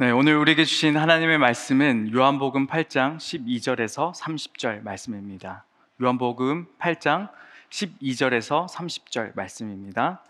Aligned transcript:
네, 0.00 0.10
오늘 0.12 0.38
우리에게 0.38 0.64
주신 0.64 0.96
하나님의 0.96 1.36
말씀은 1.36 2.14
요한복음 2.14 2.68
8장 2.68 3.18
12절에서 3.18 4.14
30절 4.14 4.82
말씀입니다. 4.82 5.66
요한복음 6.00 6.68
8장 6.78 7.28
12절에서 7.68 8.66
30절 8.66 9.36
말씀입니다. 9.36 10.24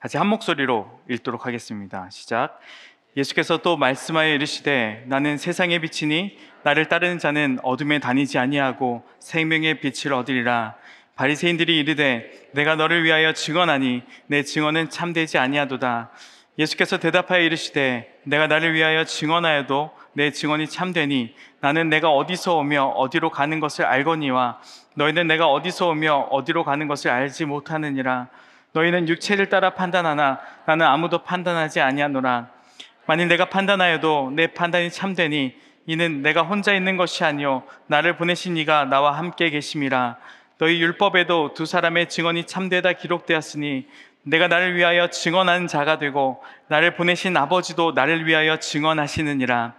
같이 0.00 0.16
한 0.16 0.28
목소리로 0.28 1.02
읽도록 1.10 1.44
하겠습니다. 1.44 2.08
시작. 2.08 2.58
예수께서 3.14 3.58
또 3.58 3.76
말씀하여 3.76 4.32
이르시되 4.32 5.04
나는 5.08 5.36
세상의 5.36 5.82
빛이니 5.82 6.38
나를 6.62 6.88
따르는 6.88 7.18
자는 7.18 7.58
어둠에 7.62 7.98
다니지 7.98 8.38
아니하고 8.38 9.06
생명의 9.18 9.80
빛을 9.80 10.14
얻으리라. 10.14 10.76
바리새인들이 11.16 11.78
이르되 11.80 12.48
내가 12.52 12.76
너를 12.76 13.04
위하여 13.04 13.34
증언하니 13.34 14.04
내 14.28 14.42
증언은 14.42 14.88
참되지 14.88 15.36
아니하도다. 15.36 16.12
예수께서 16.58 16.98
대답하여 16.98 17.40
이르시되 17.40 18.20
내가 18.24 18.46
나를 18.46 18.74
위하여 18.74 19.04
증언하여도 19.04 19.90
내 20.12 20.30
증언이 20.30 20.68
참되니 20.68 21.34
나는 21.60 21.88
내가 21.88 22.10
어디서 22.10 22.56
오며 22.56 22.84
어디로 22.88 23.30
가는 23.30 23.58
것을 23.58 23.86
알거니와 23.86 24.60
너희는 24.94 25.26
내가 25.26 25.46
어디서 25.46 25.88
오며 25.88 26.28
어디로 26.30 26.64
가는 26.64 26.86
것을 26.88 27.10
알지 27.10 27.46
못하느니라. 27.46 28.28
너희는 28.72 29.08
육체를 29.08 29.48
따라 29.48 29.70
판단하나 29.70 30.40
나는 30.66 30.86
아무도 30.86 31.22
판단하지 31.24 31.80
아니하노라. 31.80 32.48
만일 33.06 33.28
내가 33.28 33.46
판단하여도 33.46 34.32
내 34.34 34.48
판단이 34.48 34.90
참되니 34.90 35.54
이는 35.86 36.22
내가 36.22 36.42
혼자 36.42 36.74
있는 36.74 36.96
것이 36.96 37.24
아니요 37.24 37.64
나를 37.86 38.16
보내신 38.16 38.56
이가 38.58 38.84
나와 38.84 39.16
함께 39.16 39.48
계심이라. 39.48 40.18
너희 40.58 40.80
율법에도 40.80 41.54
두 41.54 41.66
사람의 41.66 42.08
증언이 42.08 42.44
참되다 42.44 42.92
기록되었으니 42.92 43.88
내가 44.24 44.48
나를 44.48 44.76
위하여 44.76 45.08
증언하는 45.08 45.66
자가 45.66 45.98
되고 45.98 46.42
나를 46.68 46.94
보내신 46.94 47.36
아버지도 47.36 47.92
나를 47.92 48.26
위하여 48.26 48.56
증언하시느니라. 48.58 49.74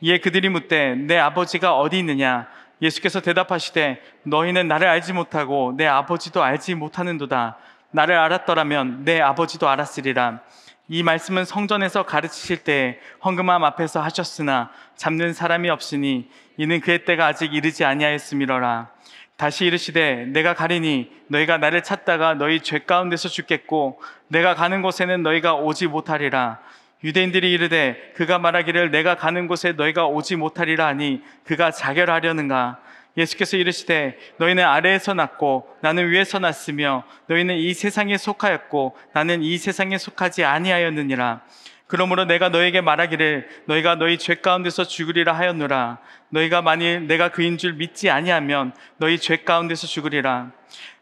이에 0.00 0.18
그들이 0.18 0.48
묻되 0.48 0.94
내 0.94 1.16
아버지가 1.18 1.78
어디 1.78 1.98
있느냐? 2.00 2.46
예수께서 2.82 3.20
대답하시되 3.20 4.02
너희는 4.24 4.68
나를 4.68 4.86
알지 4.88 5.14
못하고 5.14 5.72
내 5.76 5.86
아버지도 5.86 6.42
알지 6.42 6.74
못하는도다. 6.74 7.56
나를 7.90 8.18
알았더라면 8.18 9.04
내 9.04 9.20
아버지도 9.20 9.68
알았으리라. 9.68 10.40
이 10.88 11.02
말씀은 11.02 11.46
성전에서 11.46 12.04
가르치실 12.04 12.58
때 12.58 13.00
헌금함 13.24 13.64
앞에서 13.64 14.02
하셨으나 14.02 14.70
잡는 14.94 15.32
사람이 15.32 15.70
없으니 15.70 16.28
이는 16.58 16.80
그의 16.80 17.04
때가 17.04 17.26
아직 17.26 17.54
이르지 17.54 17.84
아니하였음이로라. 17.84 18.95
다시 19.36 19.66
이르시되 19.66 20.24
내가 20.28 20.54
가리니 20.54 21.10
너희가 21.28 21.58
나를 21.58 21.82
찾다가 21.82 22.34
너희 22.34 22.60
죄 22.60 22.78
가운데서 22.78 23.28
죽겠고 23.28 24.00
내가 24.28 24.54
가는 24.54 24.80
곳에는 24.80 25.22
너희가 25.22 25.54
오지 25.54 25.88
못하리라. 25.88 26.58
유대인들이 27.04 27.52
이르되 27.52 28.12
그가 28.16 28.38
말하기를 28.38 28.90
내가 28.90 29.16
가는 29.16 29.46
곳에 29.46 29.72
너희가 29.72 30.06
오지 30.06 30.36
못하리라 30.36 30.86
하니 30.86 31.20
그가 31.44 31.70
자결하려는가? 31.70 32.80
예수께서 33.18 33.58
이르시되 33.58 34.18
너희는 34.38 34.64
아래에서 34.64 35.12
났고 35.12 35.68
나는 35.80 36.08
위에서 36.08 36.38
났으며 36.38 37.04
너희는 37.26 37.56
이 37.56 37.74
세상에 37.74 38.16
속하였고 38.16 38.96
나는 39.12 39.42
이 39.42 39.58
세상에 39.58 39.98
속하지 39.98 40.44
아니하였느니라 40.44 41.42
그러므로 41.86 42.24
내가 42.24 42.48
너에게 42.48 42.80
말하기를 42.80 43.48
너희가 43.66 43.94
너희 43.94 44.18
죄 44.18 44.34
가운데서 44.36 44.84
죽으리라 44.84 45.32
하였노라. 45.32 45.98
너희가 46.30 46.60
만일 46.62 47.06
내가 47.06 47.28
그인 47.28 47.58
줄 47.58 47.74
믿지 47.74 48.10
아니하면 48.10 48.72
너희 48.96 49.18
죄 49.18 49.36
가운데서 49.36 49.86
죽으리라. 49.86 50.50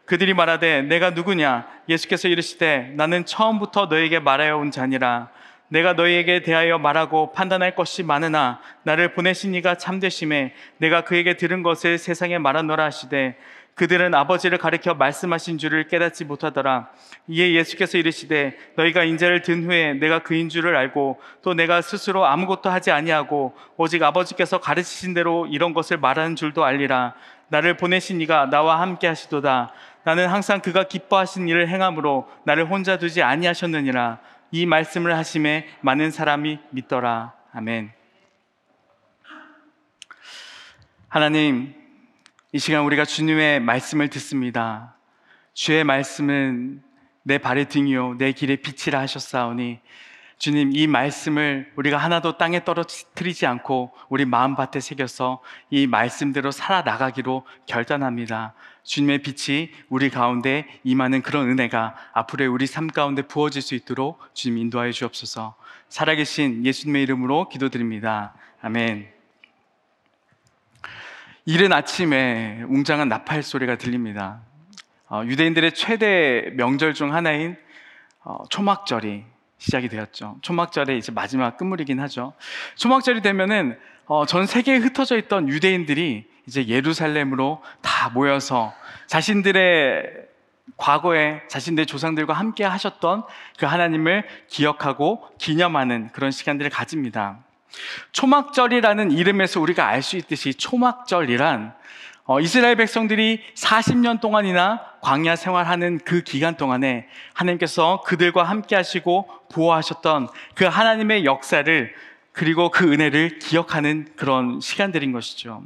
그들이 0.05 0.35
말하되 0.35 0.83
내가 0.83 1.09
누구냐? 1.09 1.67
예수께서 1.89 2.27
이르시되 2.27 2.93
나는 2.95 3.25
처음부터 3.25 3.87
너에게 3.87 4.19
말하여 4.19 4.57
온 4.57 4.69
자니라. 4.69 5.29
내가 5.67 5.93
너희에게 5.93 6.43
대하여 6.43 6.77
말하고 6.77 7.31
판단할 7.31 7.73
것이 7.73 8.03
많으나 8.03 8.61
나를 8.83 9.13
보내신 9.13 9.55
이가 9.55 9.75
참되심에 9.75 10.53
내가 10.77 11.01
그에게 11.01 11.37
들은 11.37 11.63
것을 11.63 11.97
세상에 11.97 12.37
말하노라 12.37 12.83
하시되 12.83 13.35
그들은 13.75 14.15
아버지를 14.15 14.57
가리켜 14.57 14.93
말씀하신 14.93 15.57
줄을 15.57 15.89
깨닫지 15.89 16.23
못하더라. 16.23 16.89
이에 17.27 17.53
예수께서 17.53 17.97
이르시되 17.97 18.57
너희가 18.77 19.03
인자를 19.03 19.41
든 19.41 19.65
후에 19.65 19.93
내가 19.95 20.19
그인 20.19 20.47
줄을 20.47 20.77
알고 20.77 21.19
또 21.41 21.53
내가 21.53 21.81
스스로 21.81 22.25
아무것도 22.25 22.69
하지 22.69 22.91
아니하고 22.91 23.53
오직 23.75 24.01
아버지께서 24.01 24.61
가르치신 24.61 25.13
대로 25.13 25.45
이런 25.47 25.73
것을 25.73 25.97
말하는 25.97 26.37
줄도 26.37 26.63
알리라. 26.63 27.15
나를 27.49 27.75
보내신 27.75 28.21
이가 28.21 28.49
나와 28.49 28.79
함께 28.79 29.07
하시도다. 29.07 29.73
나는 30.05 30.29
항상 30.29 30.61
그가 30.61 30.85
기뻐하신 30.85 31.49
일을 31.49 31.67
행함으로 31.67 32.29
나를 32.45 32.69
혼자 32.69 32.97
두지 32.97 33.23
아니하셨느니라. 33.23 34.19
이 34.51 34.65
말씀을 34.65 35.17
하심에 35.17 35.67
많은 35.81 36.11
사람이 36.11 36.59
믿더라. 36.69 37.33
아멘. 37.53 37.91
하나님, 41.09 41.84
이 42.55 42.57
시간 42.57 42.85
우리가 42.85 43.03
주님의 43.03 43.59
말씀을 43.59 44.07
듣습니다. 44.11 44.95
주의 45.53 45.83
말씀은 45.83 46.81
내 47.23 47.37
발의 47.37 47.67
등이요, 47.67 48.15
내 48.17 48.31
길의 48.31 48.61
빛이라 48.61 48.97
하셨사오니, 48.97 49.81
주님, 50.37 50.71
이 50.73 50.87
말씀을 50.87 51.69
우리가 51.75 51.97
하나도 51.97 52.37
땅에 52.37 52.63
떨어뜨리지 52.63 53.45
않고 53.45 53.91
우리 54.07 54.23
마음밭에 54.23 54.79
새겨서 54.79 55.41
이 55.69 55.85
말씀대로 55.85 56.51
살아나가기로 56.51 57.45
결단합니다. 57.65 58.53
주님의 58.83 59.21
빛이 59.21 59.71
우리 59.89 60.09
가운데 60.09 60.65
임하는 60.85 61.23
그런 61.23 61.49
은혜가 61.49 61.93
앞으로의 62.13 62.47
우리 62.47 62.67
삶 62.67 62.87
가운데 62.87 63.23
부어질 63.23 63.61
수 63.61 63.75
있도록 63.75 64.21
주님 64.33 64.59
인도하여 64.59 64.93
주옵소서. 64.93 65.57
살아계신 65.89 66.65
예수님의 66.65 67.03
이름으로 67.03 67.49
기도드립니다. 67.49 68.33
아멘. 68.61 69.14
이른 71.47 71.71
아침에 71.73 72.63
웅장한 72.69 73.07
나팔 73.07 73.43
소리가 73.43 73.77
들립니다. 73.77 74.41
어, 75.07 75.21
유대인들의 75.25 75.75
최대 75.75 76.49
명절 76.55 76.95
중 76.95 77.13
하나인 77.13 77.55
어, 78.23 78.39
초막절이 78.49 79.23
시작이 79.59 79.87
되었죠. 79.87 80.39
초막절의 80.41 80.97
이제 80.97 81.11
마지막 81.11 81.57
끝물이긴 81.57 81.99
하죠. 81.99 82.33
초막절이 82.77 83.21
되면은 83.21 83.77
어, 84.07 84.25
전 84.25 84.47
세계에 84.47 84.77
흩어져 84.77 85.17
있던 85.17 85.47
유대인들이 85.47 86.27
이제 86.47 86.67
예루살렘으로 86.67 87.61
다 87.83 88.09
모여서 88.09 88.73
자신들의 89.05 90.25
과거에 90.77 91.43
자신들의 91.47 91.85
조상들과 91.85 92.33
함께 92.33 92.63
하셨던 92.63 93.23
그 93.59 93.67
하나님을 93.67 94.27
기억하고 94.47 95.29
기념하는 95.37 96.09
그런 96.11 96.31
시간들을 96.31 96.71
가집니다. 96.71 97.44
초막절이라는 98.11 99.11
이름에서 99.11 99.59
우리가 99.59 99.87
알 99.87 100.01
수 100.01 100.17
있듯이 100.17 100.53
초막절이란 100.53 101.73
어, 102.27 102.39
이스라엘 102.39 102.75
백성들이 102.75 103.43
40년 103.53 104.19
동안이나 104.19 104.81
광야 105.01 105.35
생활하는 105.35 105.99
그 106.03 106.21
기간 106.23 106.57
동안에 106.57 107.07
하나님께서 107.33 108.01
그들과 108.03 108.43
함께 108.43 108.75
하시고 108.75 109.29
보호하셨던 109.51 110.29
그 110.55 110.65
하나님의 110.65 111.25
역사를 111.25 111.93
그리고 112.31 112.69
그 112.71 112.91
은혜를 112.91 113.37
기억하는 113.39 114.07
그런 114.15 114.59
시간들인 114.59 115.11
것이죠. 115.11 115.63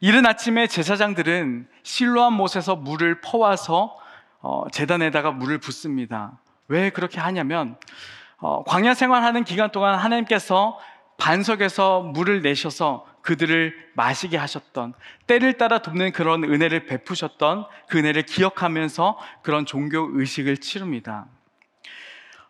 이른 0.00 0.26
아침에 0.26 0.66
제사장들은 0.66 1.66
실로한 1.82 2.34
못에서 2.34 2.76
물을 2.76 3.20
퍼와서 3.22 3.96
어, 4.40 4.64
재단에다가 4.72 5.30
물을 5.30 5.58
붓습니다. 5.58 6.38
왜 6.68 6.90
그렇게 6.90 7.20
하냐면 7.20 7.76
어, 8.38 8.64
광야 8.64 8.94
생활하는 8.94 9.44
기간 9.44 9.70
동안 9.70 9.98
하나님께서 9.98 10.78
반석에서 11.20 12.00
물을 12.00 12.42
내셔서 12.42 13.06
그들을 13.22 13.74
마시게 13.94 14.36
하셨던 14.36 14.94
때를 15.26 15.52
따라 15.54 15.78
돕는 15.78 16.12
그런 16.12 16.42
은혜를 16.42 16.86
베푸셨던 16.86 17.66
그 17.88 17.98
은혜를 17.98 18.22
기억하면서 18.22 19.18
그런 19.42 19.66
종교 19.66 20.08
의식을 20.12 20.56
치릅니다. 20.58 21.26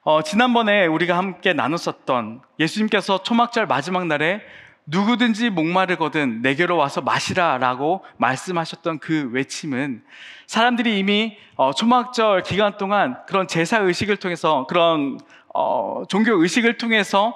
어, 0.02 0.22
지난번에 0.22 0.86
우리가 0.86 1.18
함께 1.18 1.52
나눴었던 1.52 2.40
예수님께서 2.58 3.22
초막절 3.22 3.66
마지막 3.66 4.06
날에 4.06 4.40
누구든지 4.86 5.50
목마르거든 5.50 6.40
내게로 6.42 6.76
와서 6.76 7.00
마시라 7.00 7.58
라고 7.58 8.02
말씀하셨던 8.16 8.98
그 8.98 9.28
외침은 9.32 10.02
사람들이 10.46 10.98
이미 10.98 11.36
어, 11.56 11.72
초막절 11.72 12.44
기간 12.44 12.76
동안 12.78 13.18
그런 13.26 13.46
제사 13.46 13.78
의식을 13.78 14.16
통해서 14.16 14.66
그런 14.68 15.18
어, 15.52 16.04
종교 16.08 16.40
의식을 16.40 16.78
통해서 16.78 17.34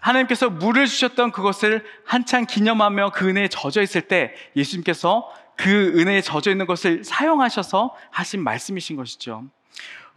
하나님께서 0.00 0.50
물을 0.50 0.86
주셨던 0.86 1.32
그것을 1.32 1.84
한창 2.04 2.46
기념하며 2.46 3.10
그 3.14 3.28
은혜에 3.28 3.48
젖어 3.48 3.82
있을 3.82 4.02
때 4.02 4.34
예수님께서 4.56 5.28
그 5.56 5.92
은혜에 5.96 6.20
젖어 6.20 6.50
있는 6.50 6.66
것을 6.66 7.04
사용하셔서 7.04 7.94
하신 8.10 8.42
말씀이신 8.42 8.96
것이죠. 8.96 9.44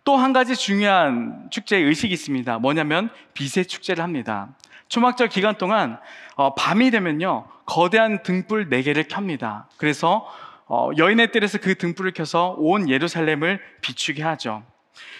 또 0.05 0.17
한 0.17 0.33
가지 0.33 0.55
중요한 0.55 1.47
축제 1.49 1.77
의식이 1.77 2.13
있습니다. 2.13 2.59
뭐냐면 2.59 3.09
비세 3.33 3.63
축제를 3.63 4.03
합니다. 4.03 4.49
초막절 4.89 5.29
기간 5.29 5.57
동안 5.57 5.97
어, 6.35 6.55
밤이 6.55 6.91
되면요 6.91 7.47
거대한 7.65 8.21
등불 8.23 8.69
4개를 8.69 9.07
켭니다. 9.07 9.69
그래서 9.77 10.27
어, 10.67 10.89
여인의 10.97 11.31
뜰에서 11.31 11.57
그 11.57 11.75
등불을 11.75 12.11
켜서 12.13 12.55
온 12.57 12.89
예루살렘을 12.89 13.61
비추게 13.81 14.23
하죠. 14.23 14.63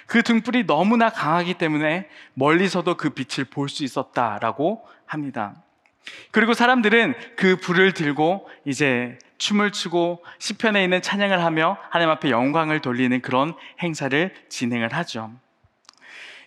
그 0.06 0.22
등불이 0.24 0.66
너무나 0.66 1.10
강하기 1.10 1.56
때문에 1.56 2.10
멀리서도 2.34 2.98
그 2.98 3.12
빛을 3.12 3.46
볼 3.46 3.70
수 3.70 3.84
있었다라고 3.84 4.86
합니다. 5.06 5.56
그리고 6.32 6.54
사람들은 6.54 7.16
그 7.38 7.56
불을 7.58 7.94
들고 7.94 8.50
이제 8.66 9.18
춤을 9.38 9.72
추고 9.72 10.24
시편에 10.40 10.84
있는 10.84 11.02
찬양을 11.02 11.44
하며 11.44 11.78
하나님 11.90 12.10
앞에 12.12 12.30
영광을 12.30 12.80
돌리는 12.82 13.22
그런 13.22 13.54
행사를 13.82 14.34
진행을 14.50 14.94
하죠. 14.94 15.32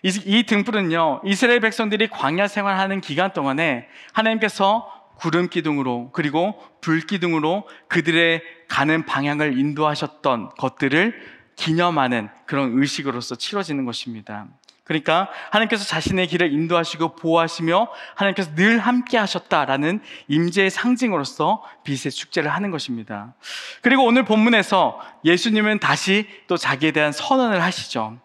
이, 0.03 0.09
이 0.25 0.43
등불은요 0.43 1.21
이스라엘 1.25 1.59
백성들이 1.59 2.07
광야 2.09 2.47
생활하는 2.47 3.01
기간 3.01 3.33
동안에 3.33 3.87
하나님께서 4.13 4.93
구름 5.17 5.49
기둥으로 5.49 6.11
그리고 6.11 6.61
불 6.81 7.01
기둥으로 7.01 7.67
그들의 7.87 8.41
가는 8.67 9.05
방향을 9.05 9.57
인도하셨던 9.57 10.49
것들을 10.57 11.36
기념하는 11.57 12.29
그런 12.45 12.79
의식으로서 12.79 13.35
치러지는 13.35 13.83
것입니다. 13.83 14.47
그러니까 14.85 15.29
하나님께서 15.49 15.83
자신의 15.83 16.27
길을 16.27 16.53
인도하시고 16.53 17.17
보호하시며 17.17 17.89
하나님께서 18.15 18.55
늘 18.55 18.79
함께 18.79 19.17
하셨다라는 19.17 19.99
임재의 20.29 20.69
상징으로서 20.69 21.61
빛의 21.83 22.11
축제를 22.11 22.49
하는 22.49 22.71
것입니다. 22.71 23.33
그리고 23.81 24.05
오늘 24.05 24.23
본문에서 24.23 25.01
예수님은 25.25 25.79
다시 25.79 26.25
또 26.47 26.55
자기에 26.55 26.91
대한 26.91 27.11
선언을 27.11 27.61
하시죠. 27.61 28.17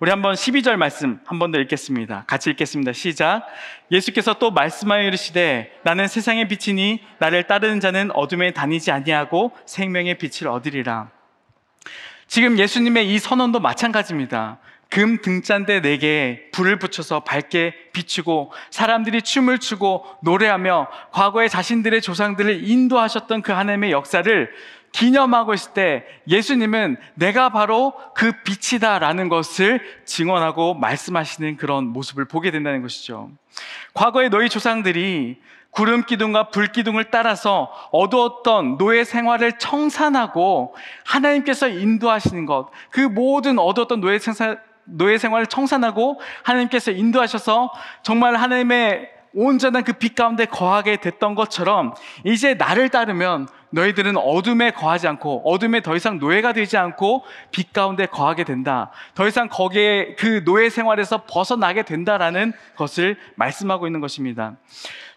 우리 0.00 0.10
한번 0.10 0.34
12절 0.34 0.76
말씀 0.76 1.20
한 1.26 1.38
번 1.38 1.52
더 1.52 1.60
읽겠습니다. 1.60 2.24
같이 2.26 2.50
읽겠습니다. 2.50 2.92
시작. 2.92 3.46
예수께서 3.92 4.34
또 4.34 4.50
말씀하여 4.50 5.02
이르시되 5.02 5.78
나는 5.84 6.08
세상의 6.08 6.48
빛이니 6.48 7.04
나를 7.18 7.44
따르는 7.46 7.78
자는 7.78 8.10
어둠에 8.12 8.52
다니지 8.52 8.90
아니하고 8.90 9.52
생명의 9.66 10.18
빛을 10.18 10.48
얻으리라. 10.50 11.10
지금 12.30 12.60
예수님의 12.60 13.12
이 13.12 13.18
선언도 13.18 13.58
마찬가지입니다. 13.58 14.60
금 14.88 15.20
등잔대 15.20 15.80
네 15.80 15.98
개에 15.98 16.48
불을 16.52 16.78
붙여서 16.78 17.24
밝게 17.24 17.74
비추고 17.92 18.52
사람들이 18.70 19.22
춤을 19.22 19.58
추고 19.58 20.06
노래하며 20.22 20.86
과거에 21.10 21.48
자신들의 21.48 22.00
조상들을 22.00 22.68
인도하셨던 22.68 23.42
그 23.42 23.50
하나님의 23.50 23.90
역사를 23.90 24.48
기념하고 24.92 25.54
있을 25.54 25.72
때 25.72 26.04
예수님은 26.28 26.98
내가 27.14 27.48
바로 27.48 27.94
그 28.14 28.30
빛이다라는 28.44 29.28
것을 29.28 29.80
증언하고 30.04 30.74
말씀하시는 30.74 31.56
그런 31.56 31.86
모습을 31.86 32.26
보게 32.26 32.52
된다는 32.52 32.80
것이죠. 32.80 33.32
과거에 33.92 34.28
너희 34.28 34.48
조상들이 34.48 35.40
구름 35.70 36.02
기둥과 36.04 36.50
불 36.50 36.68
기둥을 36.68 37.10
따라서 37.10 37.70
어두웠던 37.92 38.78
노예 38.78 39.04
생활을 39.04 39.58
청산하고 39.58 40.74
하나님께서 41.04 41.68
인도하시는 41.68 42.46
것, 42.46 42.70
그 42.90 43.00
모든 43.00 43.58
어두웠던 43.58 44.00
노예 44.00 44.18
생활 44.18 44.60
노예 44.84 45.18
생활을 45.18 45.46
청산하고 45.46 46.20
하나님께서 46.42 46.90
인도하셔서 46.90 47.70
정말 48.02 48.34
하나님의 48.34 49.08
온전한 49.34 49.84
그 49.84 49.92
빛 49.92 50.16
가운데 50.16 50.44
거하게 50.44 50.96
됐던 50.96 51.36
것처럼 51.36 51.94
이제 52.24 52.54
나를 52.54 52.88
따르면 52.88 53.46
너희들은 53.70 54.16
어둠에 54.16 54.72
거하지 54.72 55.06
않고 55.06 55.48
어둠에 55.48 55.82
더 55.82 55.94
이상 55.94 56.18
노예가 56.18 56.52
되지 56.52 56.76
않고 56.76 57.24
빛 57.52 57.72
가운데 57.72 58.06
거하게 58.06 58.42
된다. 58.42 58.90
더 59.14 59.28
이상 59.28 59.48
거기에 59.48 60.16
그 60.18 60.42
노예 60.44 60.68
생활에서 60.68 61.22
벗어나게 61.30 61.84
된다라는 61.84 62.52
것을 62.74 63.16
말씀하고 63.36 63.86
있는 63.86 64.00
것입니다. 64.00 64.56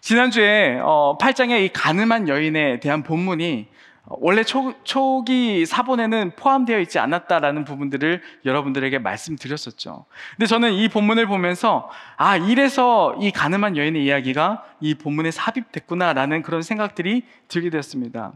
지난주에 0.04 0.80
8장의 0.82 1.52
어, 1.52 1.58
이 1.60 1.68
가늠한 1.70 2.28
여인에 2.28 2.78
대한 2.78 3.02
본문이 3.02 3.68
원래 4.04 4.44
초, 4.44 4.74
초기 4.84 5.64
사본에는 5.64 6.32
포함되어 6.36 6.78
있지 6.80 6.98
않았다라는 6.98 7.64
부분들을 7.64 8.20
여러분들에게 8.44 8.98
말씀드렸었죠. 8.98 10.04
근데 10.36 10.44
저는 10.44 10.74
이 10.74 10.90
본문을 10.90 11.24
보면서 11.26 11.88
아, 12.18 12.36
이래서 12.36 13.16
이 13.18 13.30
가늠한 13.30 13.78
여인의 13.78 14.04
이야기가 14.04 14.62
이 14.80 14.94
본문에 14.94 15.30
삽입됐구나라는 15.30 16.42
그런 16.42 16.60
생각들이 16.60 17.22
들게 17.48 17.70
되었습니다. 17.70 18.34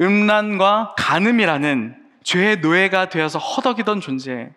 음란과 0.00 0.94
가늠이라는 0.96 1.94
죄의 2.30 2.58
노예가 2.60 3.08
되어서 3.08 3.40
허덕이던 3.40 4.00
존재. 4.00 4.50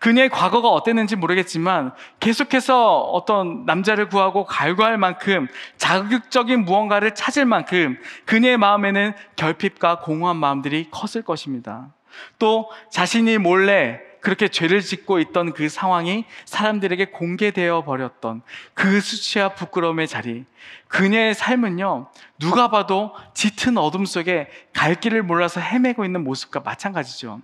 그녀의 0.00 0.28
과거가 0.28 0.68
어땠는지 0.68 1.14
모르겠지만 1.14 1.92
계속해서 2.18 2.98
어떤 2.98 3.64
남자를 3.64 4.08
구하고 4.08 4.44
갈구할 4.44 4.98
만큼 4.98 5.46
자극적인 5.76 6.64
무언가를 6.64 7.14
찾을 7.14 7.44
만큼 7.44 7.96
그녀의 8.24 8.58
마음에는 8.58 9.12
결핍과 9.36 10.00
공허한 10.00 10.36
마음들이 10.36 10.88
컸을 10.90 11.22
것입니다. 11.24 11.94
또 12.40 12.68
자신이 12.90 13.38
몰래 13.38 14.00
그렇게 14.22 14.48
죄를 14.48 14.80
짓고 14.80 15.18
있던 15.18 15.52
그 15.52 15.68
상황이 15.68 16.24
사람들에게 16.46 17.06
공개되어 17.06 17.84
버렸던 17.84 18.42
그 18.72 19.00
수치와 19.00 19.50
부끄러움의 19.50 20.08
자리. 20.08 20.44
그녀의 20.88 21.34
삶은요, 21.34 22.08
누가 22.38 22.68
봐도 22.68 23.12
짙은 23.34 23.76
어둠 23.76 24.06
속에 24.06 24.48
갈 24.72 24.94
길을 24.94 25.24
몰라서 25.24 25.60
헤매고 25.60 26.04
있는 26.04 26.22
모습과 26.24 26.60
마찬가지죠. 26.60 27.42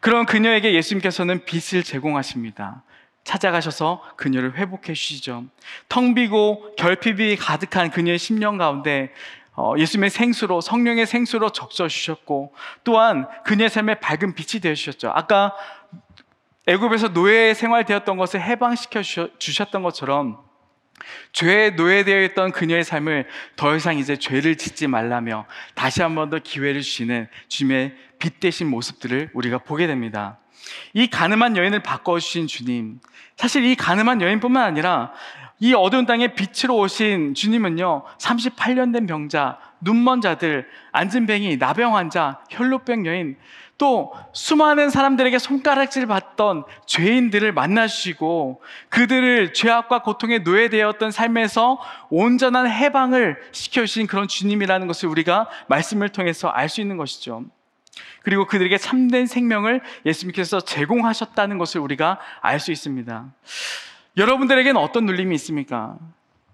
그런 0.00 0.26
그녀에게 0.26 0.74
예수님께서는 0.74 1.44
빛을 1.44 1.82
제공하십니다. 1.82 2.82
찾아가셔서 3.24 4.04
그녀를 4.16 4.56
회복해 4.56 4.94
주시죠. 4.94 5.44
텅 5.88 6.14
비고 6.14 6.76
결핍이 6.76 7.34
가득한 7.36 7.90
그녀의 7.90 8.20
심령 8.20 8.56
가운데 8.56 9.12
어, 9.56 9.72
예수님의 9.76 10.10
생수로 10.10 10.60
성령의 10.60 11.06
생수로 11.06 11.50
적셔 11.50 11.88
주셨고 11.88 12.54
또한 12.84 13.26
그녀의 13.44 13.70
삶에 13.70 13.94
밝은 13.96 14.34
빛이 14.34 14.60
되어 14.60 14.74
주셨죠. 14.74 15.10
아까 15.12 15.54
애굽에서 16.66 17.12
노예 17.12 17.54
생활되었던 17.54 18.16
것을 18.16 18.40
해방시켜 18.42 19.02
주셨던 19.02 19.82
것처럼 19.82 20.38
죄에 21.32 21.70
노예되어 21.70 22.22
있던 22.24 22.52
그녀의 22.52 22.82
삶을 22.82 23.28
더 23.54 23.76
이상 23.76 23.98
이제 23.98 24.16
죄를 24.16 24.56
짓지 24.56 24.86
말라며 24.86 25.46
다시 25.74 26.02
한 26.02 26.14
번 26.14 26.30
더 26.30 26.38
기회를 26.38 26.80
주시는 26.80 27.28
주님의 27.48 27.94
빛 28.18 28.40
대신 28.40 28.68
모습들을 28.68 29.30
우리가 29.34 29.58
보게 29.58 29.86
됩니다. 29.86 30.38
이 30.94 31.06
가늠한 31.08 31.56
여인을 31.56 31.80
바꿔주신 31.80 32.46
주님. 32.46 32.98
사실 33.36 33.64
이 33.64 33.76
가늠한 33.76 34.22
여인뿐만 34.22 34.64
아니라 34.64 35.12
이 35.58 35.72
어두운 35.72 36.04
땅에 36.04 36.34
빛으로 36.34 36.76
오신 36.76 37.34
주님은요, 37.34 38.04
38년 38.18 38.92
된 38.92 39.06
병자, 39.06 39.58
눈먼 39.80 40.20
자들, 40.20 40.68
안진뱅이, 40.92 41.56
나병 41.56 41.96
환자, 41.96 42.40
혈루병 42.50 43.06
여인, 43.06 43.36
또 43.78 44.12
수많은 44.32 44.88
사람들에게 44.90 45.38
손가락질 45.38 46.06
받던 46.06 46.64
죄인들을 46.86 47.52
만나주시고 47.52 48.62
그들을 48.88 49.52
죄악과 49.52 50.02
고통에 50.02 50.38
노예되었던 50.38 51.10
삶에서 51.10 51.78
온전한 52.08 52.70
해방을 52.70 53.36
시켜주신 53.52 54.06
그런 54.06 54.28
주님이라는 54.28 54.86
것을 54.86 55.08
우리가 55.08 55.48
말씀을 55.68 56.08
통해서 56.08 56.48
알 56.48 56.68
수 56.68 56.80
있는 56.80 56.96
것이죠. 56.96 57.44
그리고 58.22 58.46
그들에게 58.46 58.76
참된 58.78 59.26
생명을 59.26 59.80
예수님께서 60.04 60.60
제공하셨다는 60.60 61.58
것을 61.58 61.80
우리가 61.80 62.18
알 62.40 62.60
수 62.60 62.72
있습니다. 62.72 63.26
여러분들에게는 64.16 64.80
어떤 64.80 65.06
눌림이 65.06 65.34
있습니까? 65.36 65.98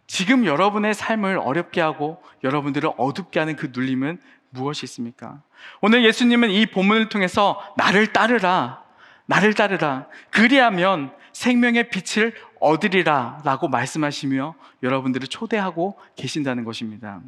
지금 0.06 0.44
여러분의 0.44 0.94
삶을 0.94 1.38
어렵게 1.38 1.80
하고 1.80 2.22
여러분들을 2.44 2.90
어둡게 2.96 3.38
하는 3.38 3.56
그 3.56 3.70
눌림은 3.72 4.20
무엇이 4.50 4.84
있습니까? 4.84 5.40
오늘 5.80 6.04
예수님은 6.04 6.50
이 6.50 6.66
본문을 6.66 7.08
통해서 7.08 7.62
나를 7.76 8.12
따르라, 8.12 8.82
나를 9.26 9.54
따르라. 9.54 10.06
그리하면 10.30 11.12
생명의 11.32 11.88
빛을 11.88 12.34
얻으리라 12.60 13.40
라고 13.44 13.68
말씀하시며 13.68 14.54
여러분들을 14.82 15.28
초대하고 15.28 15.98
계신다는 16.16 16.64
것입니다. 16.64 17.20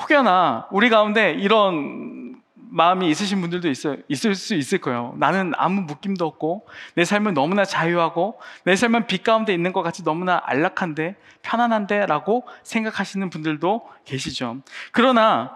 혹여나 0.00 0.68
우리 0.70 0.88
가운데 0.88 1.32
이런 1.32 2.40
마음이 2.70 3.08
있으신 3.10 3.40
분들도 3.40 3.68
있어, 3.68 3.96
있을 4.08 4.34
수 4.34 4.54
있을 4.54 4.78
거예요. 4.78 5.14
나는 5.18 5.52
아무 5.56 5.82
묶임도 5.82 6.26
없고, 6.26 6.66
내 6.94 7.04
삶은 7.04 7.34
너무나 7.34 7.64
자유하고, 7.64 8.40
내 8.64 8.76
삶은 8.76 9.06
빛 9.06 9.22
가운데 9.22 9.52
있는 9.52 9.72
것 9.72 9.82
같이 9.82 10.04
너무나 10.04 10.40
안락한데, 10.44 11.16
편안한데, 11.42 12.06
라고 12.06 12.44
생각하시는 12.62 13.30
분들도 13.30 13.88
계시죠. 14.04 14.58
그러나, 14.92 15.54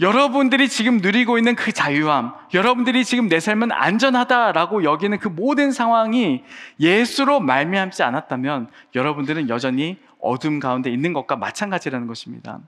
여러분들이 0.00 0.68
지금 0.68 0.98
누리고 0.98 1.36
있는 1.36 1.54
그 1.54 1.72
자유함, 1.72 2.32
여러분들이 2.54 3.04
지금 3.04 3.28
내 3.28 3.38
삶은 3.38 3.70
안전하다라고 3.70 4.82
여기는 4.82 5.18
그 5.18 5.28
모든 5.28 5.72
상황이 5.72 6.42
예수로 6.80 7.40
말미암지 7.40 8.02
않았다면 8.02 8.68
여러분들은 8.94 9.50
여전히 9.50 9.98
어둠 10.22 10.60
가운데 10.60 10.90
있는 10.90 11.12
것과 11.12 11.36
마찬가지라는 11.36 12.06
것입니다. 12.06 12.60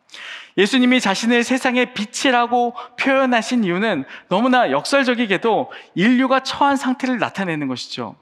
예수님이 0.57 1.01
자신을 1.01 1.45
세상의 1.45 1.95
빛이라고 1.95 2.75
표현하신 2.99 3.65
이유는 3.65 4.05
너무나 4.29 4.71
역설적이게도 4.71 5.71
인류가 5.95 6.41
처한 6.41 6.77
상태를 6.77 7.19
나타내는 7.19 7.69
것이죠. 7.69 8.17